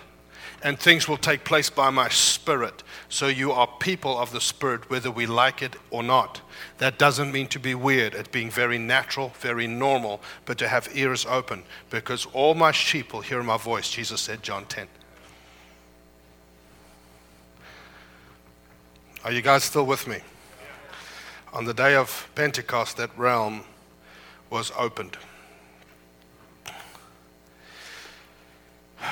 [0.62, 2.82] and things will take place by my Spirit.
[3.08, 6.40] So you are people of the Spirit, whether we like it or not.
[6.78, 10.88] That doesn't mean to be weird, it's being very natural, very normal, but to have
[10.94, 14.86] ears open, because all my sheep will hear my voice, Jesus said, John 10.
[19.22, 20.20] Are you guys still with me?
[21.52, 23.64] On the day of Pentecost, that realm
[24.48, 25.18] was opened.
[28.98, 29.04] I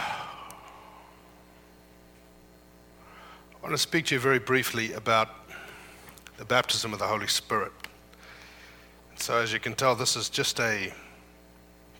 [3.62, 5.28] want to speak to you very briefly about
[6.38, 7.72] the baptism of the Holy Spirit.
[9.16, 10.90] So, as you can tell, this is just a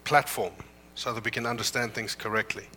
[0.05, 0.55] platform
[0.95, 2.69] so that we can understand things correctly.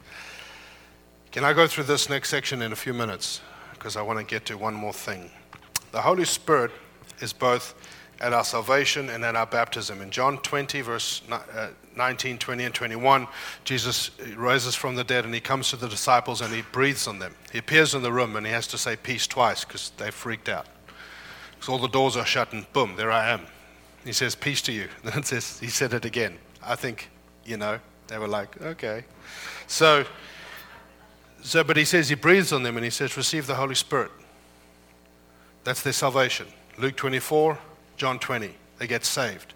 [1.31, 3.39] Can I go through this next section in a few minutes?
[3.81, 5.31] Because I want to get to one more thing.
[5.91, 6.69] The Holy Spirit
[7.19, 7.73] is both
[8.19, 10.03] at our salvation and at our baptism.
[10.03, 13.27] In John 20, verse uh, 19, 20, and 21,
[13.63, 17.17] Jesus rises from the dead and he comes to the disciples and he breathes on
[17.17, 17.33] them.
[17.51, 20.47] He appears in the room and he has to say peace twice because they freaked
[20.47, 20.67] out.
[21.53, 23.41] Because all the doors are shut and boom, there I am.
[24.05, 24.89] He says, Peace to you.
[25.03, 26.37] Then it says, he said it again.
[26.61, 27.09] I think,
[27.45, 29.05] you know, they were like, okay.
[29.65, 30.05] So,
[31.41, 34.11] so, but he says he breathes on them and he says, Receive the Holy Spirit.
[35.63, 36.47] That's their salvation.
[36.77, 37.57] Luke 24,
[37.97, 38.55] John 20.
[38.79, 39.53] They get saved.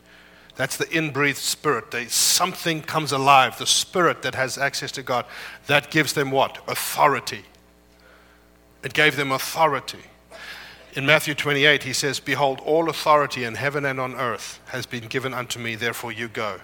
[0.55, 1.91] That's the inbreathed spirit.
[1.91, 5.25] They, something comes alive, the spirit that has access to God.
[5.67, 6.59] That gives them what?
[6.67, 7.43] Authority.
[8.83, 9.99] It gave them authority.
[10.93, 15.07] In Matthew 28, he says, Behold, all authority in heaven and on earth has been
[15.07, 16.61] given unto me, therefore you go.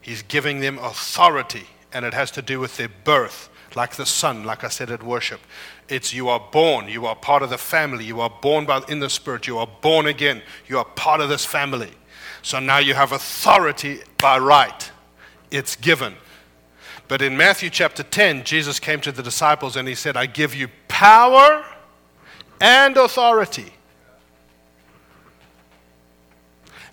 [0.00, 4.44] He's giving them authority, and it has to do with their birth, like the son,
[4.44, 5.40] like I said at worship.
[5.88, 8.98] It's you are born, you are part of the family, you are born by, in
[9.00, 11.90] the Spirit, you are born again, you are part of this family.
[12.42, 14.90] So now you have authority by right.
[15.50, 16.14] It's given.
[17.08, 20.54] But in Matthew chapter 10, Jesus came to the disciples and he said, I give
[20.54, 21.64] you power
[22.60, 23.72] and authority.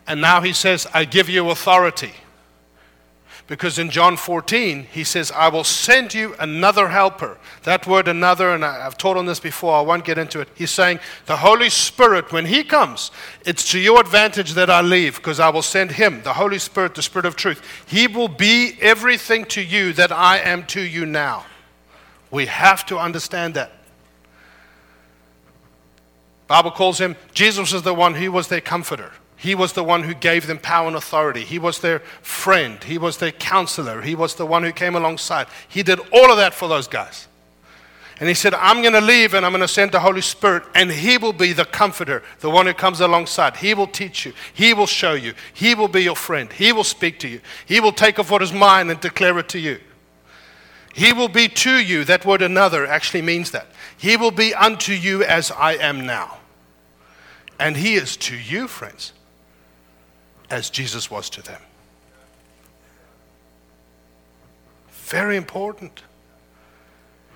[0.08, 2.14] And now he says, I give you authority.
[3.48, 7.38] Because in John 14, he says, I will send you another helper.
[7.62, 10.48] That word another, and I've taught on this before, I won't get into it.
[10.56, 13.12] He's saying, the Holy Spirit, when he comes,
[13.46, 16.96] it's to your advantage that I leave, because I will send him, the Holy Spirit,
[16.96, 17.62] the Spirit of truth.
[17.86, 21.46] He will be everything to you that I am to you now.
[22.32, 23.74] We have to understand that.
[26.48, 29.12] Bible calls him, Jesus is the one, he was their comforter.
[29.46, 31.42] He was the one who gave them power and authority.
[31.42, 32.84] He was their friend.
[32.84, 34.02] He was their counselor.
[34.02, 35.46] He was the one who came alongside.
[35.68, 37.28] He did all of that for those guys.
[38.20, 40.64] And he said, I'm going to leave and I'm going to send the Holy Spirit,
[40.74, 43.58] and He will be the comforter, the one who comes alongside.
[43.58, 44.34] He will teach you.
[44.52, 45.36] He will show you.
[45.54, 46.52] He will be your friend.
[46.52, 47.40] He will speak to you.
[47.68, 49.80] He will take of what is mine and declare it to you.
[50.96, 52.04] He will be to you.
[52.04, 53.68] That word another actually means that.
[53.96, 56.40] He will be unto you as I am now.
[57.60, 59.12] And He is to you, friends
[60.50, 61.62] as Jesus was to them.
[64.90, 66.04] Very important.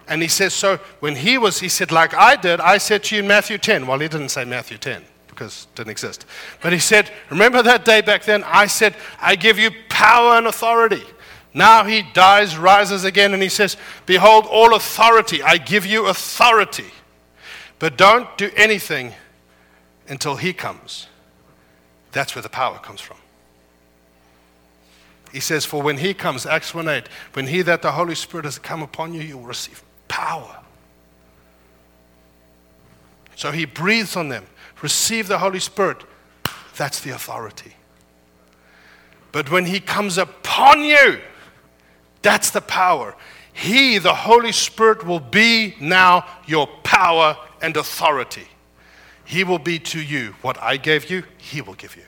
[0.08, 3.16] And he says, so when he was, he said, like I did, I said to
[3.16, 3.86] you in Matthew 10.
[3.86, 6.26] Well, he didn't say Matthew 10 because it didn't exist.
[6.62, 8.44] But he said, remember that day back then?
[8.46, 11.04] I said, I give you power and authority.
[11.54, 16.86] Now he dies, rises again, and he says, Behold, all authority, I give you authority.
[17.80, 19.14] But don't do anything
[20.08, 21.08] until he comes.
[22.12, 23.18] That's where the power comes from.
[25.32, 28.46] He says, For when he comes, Acts 1 8, when he that the Holy Spirit
[28.46, 30.60] has come upon you, you will receive power.
[33.36, 34.46] So he breathes on them.
[34.82, 36.04] Receive the Holy Spirit.
[36.76, 37.74] That's the authority.
[39.32, 41.22] But when he comes upon you,
[42.22, 43.16] that's the power.
[43.54, 48.48] He, the Holy Spirit, will be now your power and authority.
[49.30, 52.02] He will be to you what I gave you, He will give you.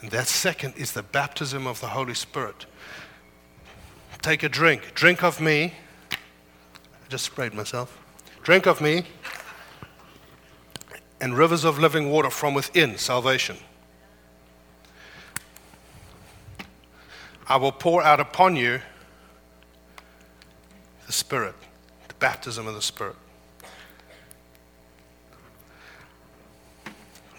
[0.00, 2.66] And that second is the baptism of the Holy Spirit.
[4.22, 4.92] Take a drink.
[4.94, 5.72] Drink of me.
[6.10, 6.16] I
[7.08, 7.96] just sprayed myself.
[8.42, 9.04] Drink of me.
[11.20, 13.56] And rivers of living water from within, salvation.
[17.46, 18.80] I will pour out upon you
[21.06, 21.54] the Spirit
[22.20, 23.16] baptism of the Spirit.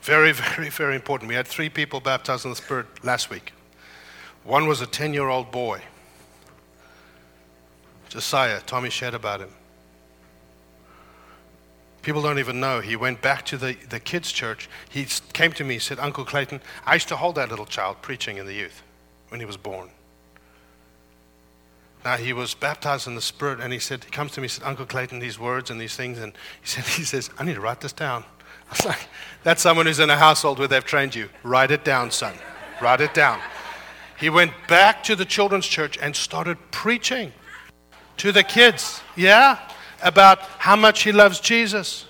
[0.02, 1.30] Very, very, very important.
[1.30, 3.54] We had three people baptized in the Spirit last week.
[4.44, 5.82] One was a 10 year old boy.
[8.10, 9.52] Josiah, Tommy shared about him.
[12.02, 12.82] People don't even know.
[12.82, 14.68] He went back to the, the kids' church.
[14.90, 18.38] He came to me, said, Uncle Clayton, I used to hold that little child preaching
[18.38, 18.82] in the youth
[19.30, 19.90] when he was born.
[22.04, 24.50] Now he was baptized in the Spirit, and he said, he comes to me, he
[24.50, 27.56] said, Uncle Clayton, these words and these things, and he said, he says, I need
[27.56, 28.24] to write this down.
[28.70, 29.08] I was like,
[29.44, 31.30] that's someone who's in a household where they've trained you.
[31.44, 32.34] Write it down, son.
[32.82, 33.40] Write it down.
[34.20, 37.34] He went back to the children's church and started preaching
[38.18, 39.02] to the kids.
[39.16, 39.60] Yeah?
[40.02, 42.06] about how much he loves Jesus.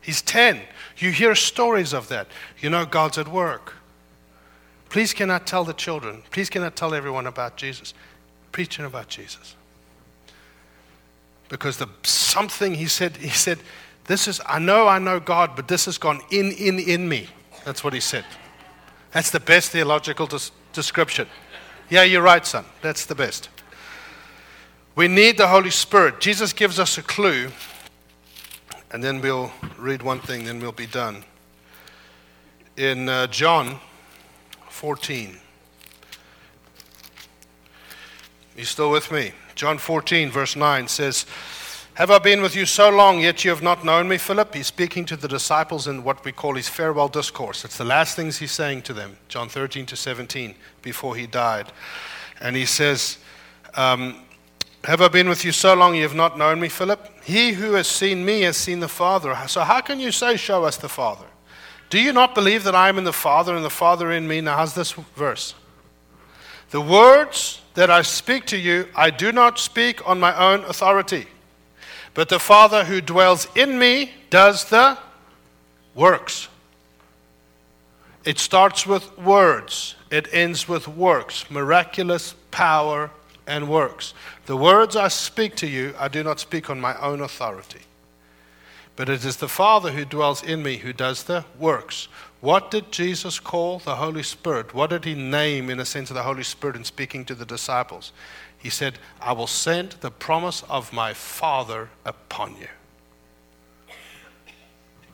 [0.00, 0.60] He's 10.
[0.98, 2.26] You hear stories of that.
[2.58, 3.74] You know God's at work.
[4.88, 7.94] Please cannot tell the children, please cannot tell everyone about Jesus.
[8.52, 9.54] Preaching about Jesus.
[11.48, 13.58] Because the something he said, he said,
[14.04, 17.28] this is, I know I know God, but this has gone in, in, in me.
[17.64, 18.24] That's what he said.
[19.12, 21.28] That's the best theological des- description.
[21.88, 22.64] Yeah, you're right, son.
[22.82, 23.48] That's the best.
[24.94, 26.20] We need the Holy Spirit.
[26.20, 27.50] Jesus gives us a clue,
[28.92, 31.24] and then we'll read one thing, then we'll be done.
[32.76, 33.78] In uh, John
[34.68, 35.36] 14.
[38.60, 39.32] You still with me?
[39.54, 41.24] John 14, verse 9 says,
[41.94, 44.54] Have I been with you so long, yet you have not known me, Philip?
[44.54, 47.64] He's speaking to the disciples in what we call his farewell discourse.
[47.64, 51.72] It's the last things he's saying to them, John 13 to 17, before he died.
[52.38, 53.16] And he says,
[53.76, 54.24] um,
[54.84, 57.08] have I been with you so long you have not known me, Philip?
[57.24, 59.34] He who has seen me has seen the Father.
[59.46, 61.24] So how can you say, Show us the Father?
[61.88, 64.42] Do you not believe that I am in the Father and the Father in me?
[64.42, 65.54] Now, how's this verse?
[66.72, 71.26] The words that I speak to you, I do not speak on my own authority,
[72.14, 74.98] but the Father who dwells in me does the
[75.94, 76.48] works.
[78.24, 83.10] It starts with words, it ends with works, miraculous power
[83.46, 84.14] and works.
[84.46, 87.80] The words I speak to you, I do not speak on my own authority.
[88.96, 92.08] But it is the Father who dwells in me who does the works.
[92.40, 94.72] What did Jesus call the Holy Spirit?
[94.72, 97.44] What did he name, in a sense, of the Holy Spirit in speaking to the
[97.44, 98.12] disciples?
[98.56, 102.68] He said, I will send the promise of my Father upon you.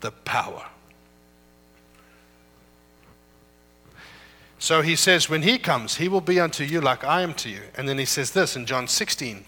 [0.00, 0.66] The power.
[4.58, 7.48] So he says, when he comes, he will be unto you like I am to
[7.48, 7.60] you.
[7.76, 9.44] And then he says this in John 16.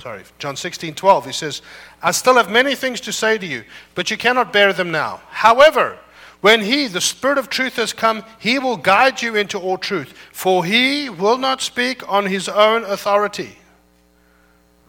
[0.00, 1.26] Sorry, John 16, 12.
[1.26, 1.62] He says,
[2.02, 3.64] I still have many things to say to you,
[3.94, 5.20] but you cannot bear them now.
[5.30, 5.98] However,
[6.40, 10.12] when he, the Spirit of truth, has come, he will guide you into all truth.
[10.32, 13.56] For he will not speak on his own authority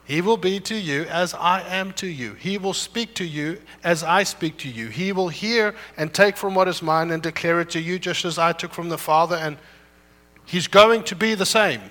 [0.07, 2.33] he will be to you as I am to you.
[2.35, 4.87] He will speak to you as I speak to you.
[4.87, 8.23] He will hear and take from what is mine and declare it to you, just
[8.23, 9.35] as I took from the Father.
[9.35, 9.57] And
[10.45, 11.81] he's going to be the same.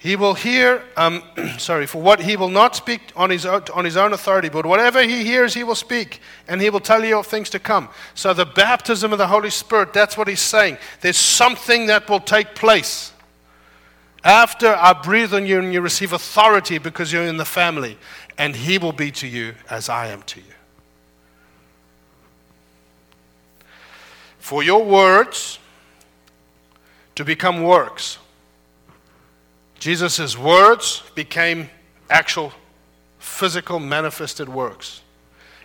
[0.00, 1.22] He will hear, um,
[1.58, 4.64] sorry, for what he will not speak on his, own, on his own authority, but
[4.64, 7.86] whatever he hears, he will speak, and he will tell you of things to come.
[8.14, 10.78] So, the baptism of the Holy Spirit, that's what he's saying.
[11.02, 13.12] There's something that will take place.
[14.24, 17.98] After I breathe on you and you receive authority because you're in the family,
[18.38, 20.46] and he will be to you as I am to you.
[24.38, 25.58] For your words
[27.16, 28.18] to become works,
[29.80, 31.70] Jesus' words became
[32.10, 32.52] actual
[33.18, 35.00] physical manifested works.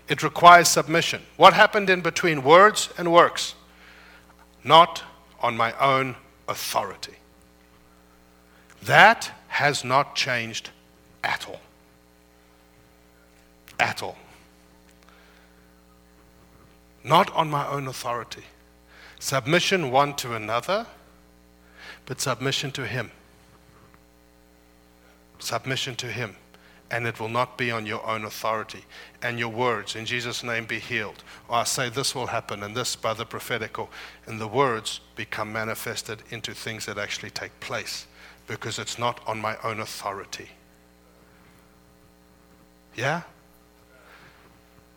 [0.07, 1.21] It requires submission.
[1.35, 3.55] What happened in between words and works?
[4.63, 5.03] Not
[5.41, 6.15] on my own
[6.47, 7.15] authority.
[8.83, 10.69] That has not changed
[11.21, 11.59] at all.
[13.79, 14.17] At all.
[17.03, 18.43] Not on my own authority.
[19.19, 20.85] Submission one to another,
[22.05, 23.11] but submission to Him.
[25.45, 26.35] Submission to Him.
[26.91, 28.85] And it will not be on your own authority.
[29.21, 31.23] And your words, in Jesus' name, be healed.
[31.47, 33.89] Or I say this will happen, and this by the prophetical.
[34.27, 38.05] And the words become manifested into things that actually take place
[38.47, 40.49] because it's not on my own authority.
[42.95, 43.23] Yeah?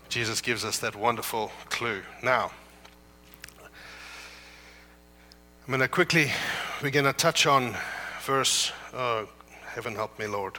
[0.09, 2.03] Jesus gives us that wonderful clue.
[2.22, 2.51] Now,
[3.62, 3.68] I'm
[5.68, 6.30] going to quickly,
[6.82, 7.76] we're going to touch on
[8.22, 9.28] verse, oh,
[9.79, 10.59] heaven help me, Lord.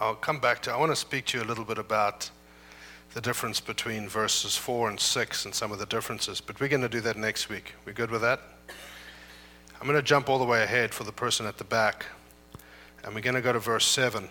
[0.00, 2.30] I'll come back to, I want to speak to you a little bit about
[3.12, 6.80] the difference between verses 4 and 6 and some of the differences, but we're going
[6.80, 7.74] to do that next week.
[7.84, 8.40] We good with that?
[9.78, 12.06] I'm going to jump all the way ahead for the person at the back.
[13.04, 14.26] And we're going to go to verse 7.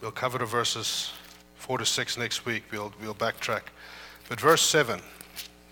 [0.00, 1.10] We'll cover the verses
[1.56, 2.62] 4 to 6 next week.
[2.70, 3.62] We'll, we'll backtrack.
[4.28, 5.00] But verse 7,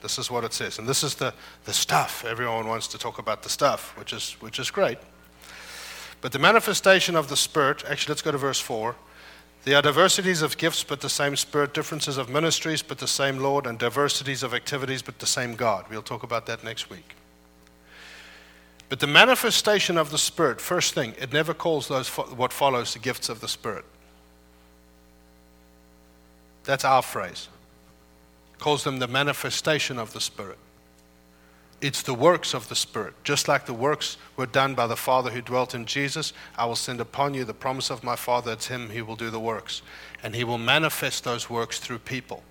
[0.03, 0.81] This is what it says.
[0.81, 1.33] And this is the,
[1.65, 2.25] the stuff.
[2.25, 4.99] Everyone wants to talk about the stuff, which is, which is great.
[6.21, 8.97] But the manifestation of the Spirit, actually, let's go to verse 4.
[9.65, 13.39] There are diversities of gifts, but the same Spirit, differences of ministries, but the same
[13.39, 15.85] Lord, and diversities of activities, but the same God.
[15.91, 17.15] We'll talk about that next week.
[18.89, 22.99] But the manifestation of the Spirit, first thing, it never calls those what follows the
[22.99, 23.85] gifts of the Spirit.
[26.65, 27.49] That's our phrase.
[28.55, 30.59] It calls them the manifestation of the Spirit.
[31.81, 33.15] It's the works of the Spirit.
[33.23, 36.77] Just like the works were done by the Father who dwelt in Jesus, I will
[36.77, 38.53] send upon you the promise of my Father.
[38.53, 39.83] It's Him who will do the works.
[40.23, 42.43] And He will manifest those works through people.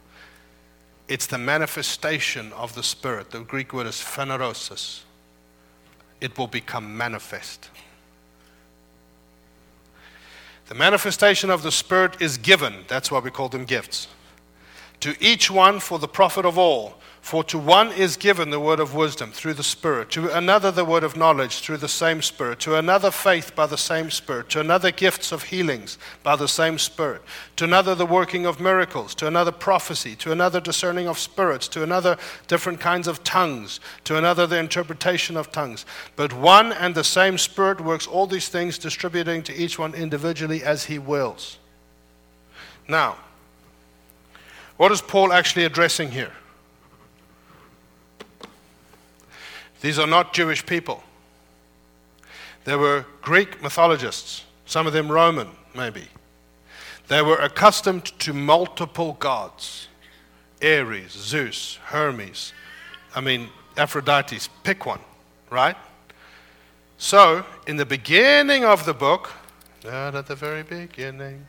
[1.10, 3.32] It's the manifestation of the Spirit.
[3.32, 5.02] The Greek word is phanerosis.
[6.22, 7.70] It will become manifest.
[10.68, 12.86] The manifestation of the Spirit is given.
[12.88, 14.08] That's why we call them gifts.
[15.02, 16.96] To each one for the profit of all.
[17.28, 20.86] For to one is given the word of wisdom through the Spirit, to another the
[20.86, 24.62] word of knowledge through the same Spirit, to another faith by the same Spirit, to
[24.62, 27.22] another gifts of healings by the same Spirit,
[27.58, 31.84] to another the working of miracles, to another prophecy, to another discerning of spirits, to
[31.84, 32.16] another
[32.48, 35.86] different kinds of tongues, to another the interpretation of tongues.
[36.16, 40.64] But one and the same Spirit works all these things, distributing to each one individually
[40.64, 41.58] as he wills.
[42.88, 43.18] Now,
[44.78, 46.32] what is Paul actually addressing here?
[49.82, 51.04] These are not Jewish people.
[52.64, 56.08] They were Greek mythologists, some of them Roman, maybe.
[57.08, 59.88] They were accustomed to multiple gods
[60.62, 62.52] Ares, Zeus, Hermes.
[63.16, 65.00] I mean, Aphrodite, pick one,
[65.50, 65.78] right?
[66.98, 69.32] So, in the beginning of the book,
[69.84, 71.46] not at the very beginning,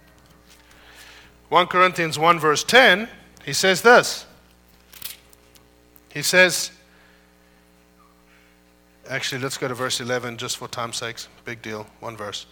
[1.48, 3.08] 1 Corinthians 1, verse 10,
[3.44, 4.26] he says this.
[6.12, 6.70] He says,
[9.08, 11.16] Actually, let's go to verse 11 just for time's sake.
[11.44, 11.86] Big deal.
[12.00, 12.46] One verse.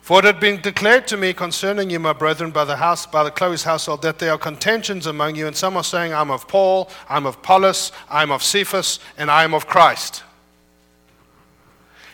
[0.00, 3.24] For it had been declared to me concerning you, my brethren, by the house, by
[3.24, 6.48] the Chloe's household, that there are contentions among you, and some are saying, I'm of
[6.48, 10.22] Paul, I'm of Apollos, I'm of Cephas, and I am of Christ.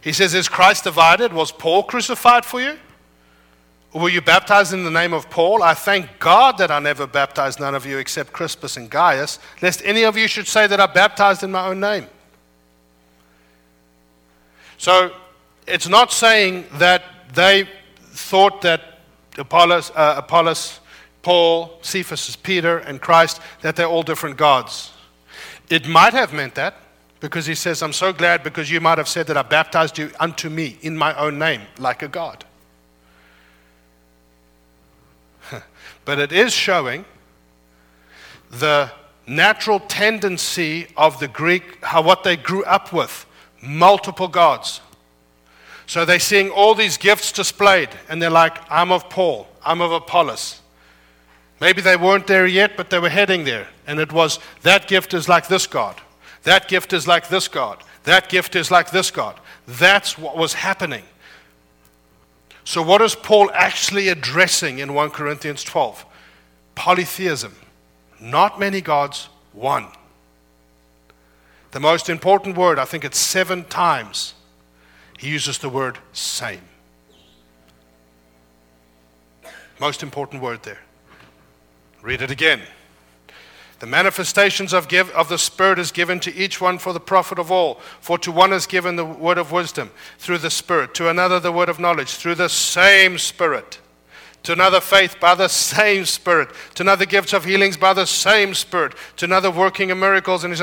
[0.03, 1.33] He says, Is Christ divided?
[1.33, 2.79] Was Paul crucified for you?
[3.93, 5.63] Were you baptized in the name of Paul?
[5.63, 9.83] I thank God that I never baptized none of you except Crispus and Gaius, lest
[9.85, 12.07] any of you should say that I baptized in my own name.
[14.85, 15.13] So
[15.67, 17.67] it's not saying that they
[17.99, 18.99] thought that
[19.39, 20.81] Apollos, uh, Apollos,
[21.23, 24.93] Paul, Cephas, Peter, and Christ, that they're all different gods.
[25.71, 26.75] It might have meant that
[27.19, 30.11] because he says, I'm so glad because you might have said that I baptized you
[30.21, 32.45] unto me in my own name, like a God.
[36.05, 37.07] but it is showing
[38.51, 38.93] the
[39.27, 43.25] natural tendency of the Greek, how what they grew up with
[43.65, 44.81] multiple gods.
[45.87, 49.93] So they're seeing all these gifts displayed, and they're like, I'm of Paul, I'm of
[49.93, 50.61] Apollos.
[51.61, 53.69] Maybe they weren't there yet, but they were heading there.
[53.87, 56.01] And it was, that gift is like this God.
[56.43, 57.83] That gift is like this God.
[58.05, 59.39] That gift is like this God.
[59.67, 61.05] That's what was happening.
[62.65, 66.05] So, what is Paul actually addressing in 1 Corinthians 12?
[66.75, 67.55] Polytheism.
[68.21, 69.87] Not many gods, one.
[71.75, 74.35] The most important word, I think it's seven times,
[75.19, 76.61] he uses the word same.
[79.81, 80.79] Most important word there.
[82.01, 82.61] Read it again.
[83.81, 87.41] The manifestations of, give, of the Spirit is given to each one for the profit
[87.41, 87.81] of all.
[88.01, 91.51] For to one is given the word of wisdom through the Spirit, to another the
[91.51, 93.81] word of knowledge through the same Spirit
[94.45, 98.55] to another faith by the same Spirit, to another gifts of healings by the same
[98.55, 100.45] Spirit, to another working of miracles.
[100.45, 100.55] And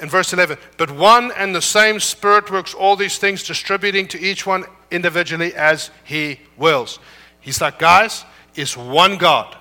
[0.00, 4.20] in verse 11, but one and the same Spirit works all these things, distributing to
[4.20, 6.98] each one individually as he wills.
[7.40, 8.24] He's like, guys,
[8.54, 9.56] it's one God,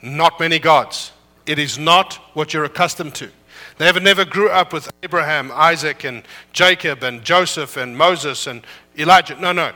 [0.00, 1.12] not many gods.
[1.44, 3.30] It is not what you're accustomed to.
[3.78, 6.22] They ever never grew up with Abraham, Isaac, and
[6.52, 8.62] Jacob, and Joseph, and Moses, and
[8.96, 9.38] Elijah.
[9.40, 9.72] No, no.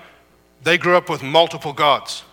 [0.62, 2.24] They grew up with multiple gods.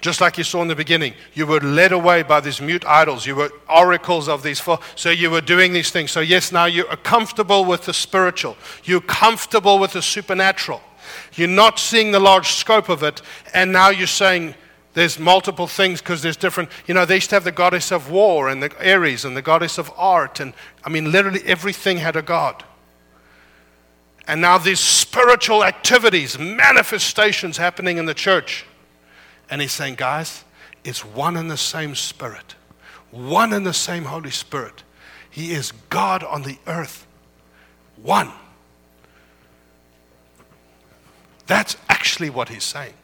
[0.00, 3.26] Just like you saw in the beginning, you were led away by these mute idols.
[3.26, 4.62] You were oracles of these.
[4.94, 6.10] So you were doing these things.
[6.10, 10.80] So, yes, now you are comfortable with the spiritual, you're comfortable with the supernatural.
[11.34, 13.22] You're not seeing the large scope of it.
[13.54, 14.54] And now you're saying,
[14.94, 18.10] there's multiple things because there's different, you know, they used to have the goddess of
[18.10, 20.40] war and the Ares and the goddess of art.
[20.40, 22.64] And I mean, literally everything had a god.
[24.26, 28.64] And now these spiritual activities, manifestations happening in the church
[29.48, 30.44] and he's saying, guys,
[30.84, 32.54] it's one and the same spirit.
[33.10, 34.82] one and the same Holy Spirit.
[35.30, 37.06] He is God on the earth.
[38.02, 38.32] One.
[41.46, 42.94] That's actually what he's saying.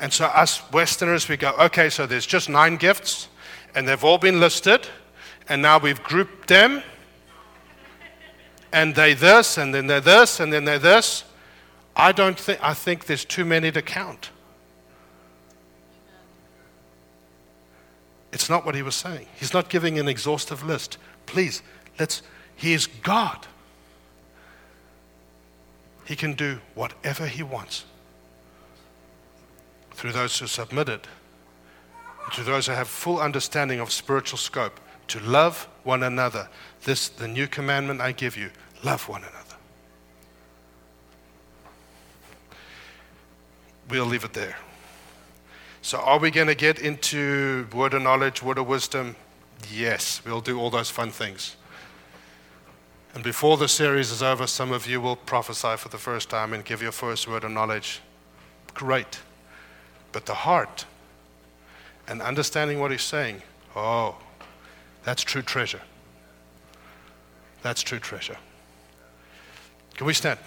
[0.00, 3.28] And so, us Westerners, we go, okay, so there's just nine gifts,
[3.74, 4.86] and they've all been listed,
[5.48, 6.82] and now we've grouped them,
[8.72, 11.24] and they this, and then they're this, and then they're this.
[11.96, 14.30] I don't think, I think there's too many to count.
[18.38, 19.26] It's not what he was saying.
[19.34, 20.96] He's not giving an exhaustive list.
[21.26, 21.60] Please,
[21.98, 22.22] let's,
[22.54, 23.48] he is God.
[26.04, 27.84] He can do whatever he wants
[29.90, 31.00] through those who submitted,
[32.34, 34.78] to those who have full understanding of spiritual scope,
[35.08, 36.48] to love one another.
[36.84, 38.50] This, the new commandment I give you
[38.84, 39.56] love one another.
[43.90, 44.56] We'll leave it there.
[45.80, 49.16] So, are we going to get into word of knowledge, word of wisdom?
[49.72, 51.56] Yes, we'll do all those fun things.
[53.14, 56.52] And before the series is over, some of you will prophesy for the first time
[56.52, 58.00] and give your first word of knowledge.
[58.74, 59.20] Great.
[60.12, 60.84] But the heart
[62.06, 63.42] and understanding what he's saying,
[63.76, 64.16] oh,
[65.04, 65.82] that's true treasure.
[67.62, 68.36] That's true treasure.
[69.94, 70.38] Can we stand?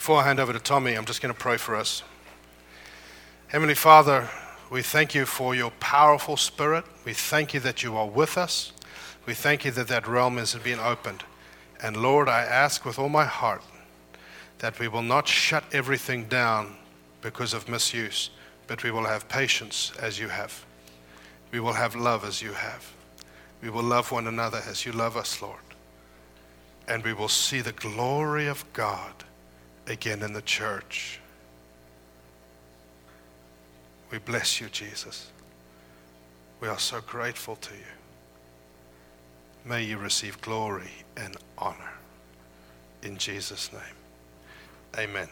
[0.00, 2.02] Before I hand over to Tommy, I'm just going to pray for us.
[3.48, 4.30] Heavenly Father,
[4.70, 6.86] we thank you for your powerful spirit.
[7.04, 8.72] We thank you that you are with us.
[9.26, 11.22] We thank you that that realm has been opened.
[11.82, 13.62] And Lord, I ask with all my heart
[14.60, 16.76] that we will not shut everything down
[17.20, 18.30] because of misuse,
[18.68, 20.64] but we will have patience as you have.
[21.52, 22.90] We will have love as you have.
[23.62, 25.60] We will love one another as you love us, Lord.
[26.88, 29.24] And we will see the glory of God
[29.90, 31.20] again in the church.
[34.10, 35.30] We bless you, Jesus.
[36.60, 37.92] We are so grateful to you.
[39.64, 41.92] May you receive glory and honor.
[43.02, 43.82] In Jesus' name,
[44.98, 45.28] amen.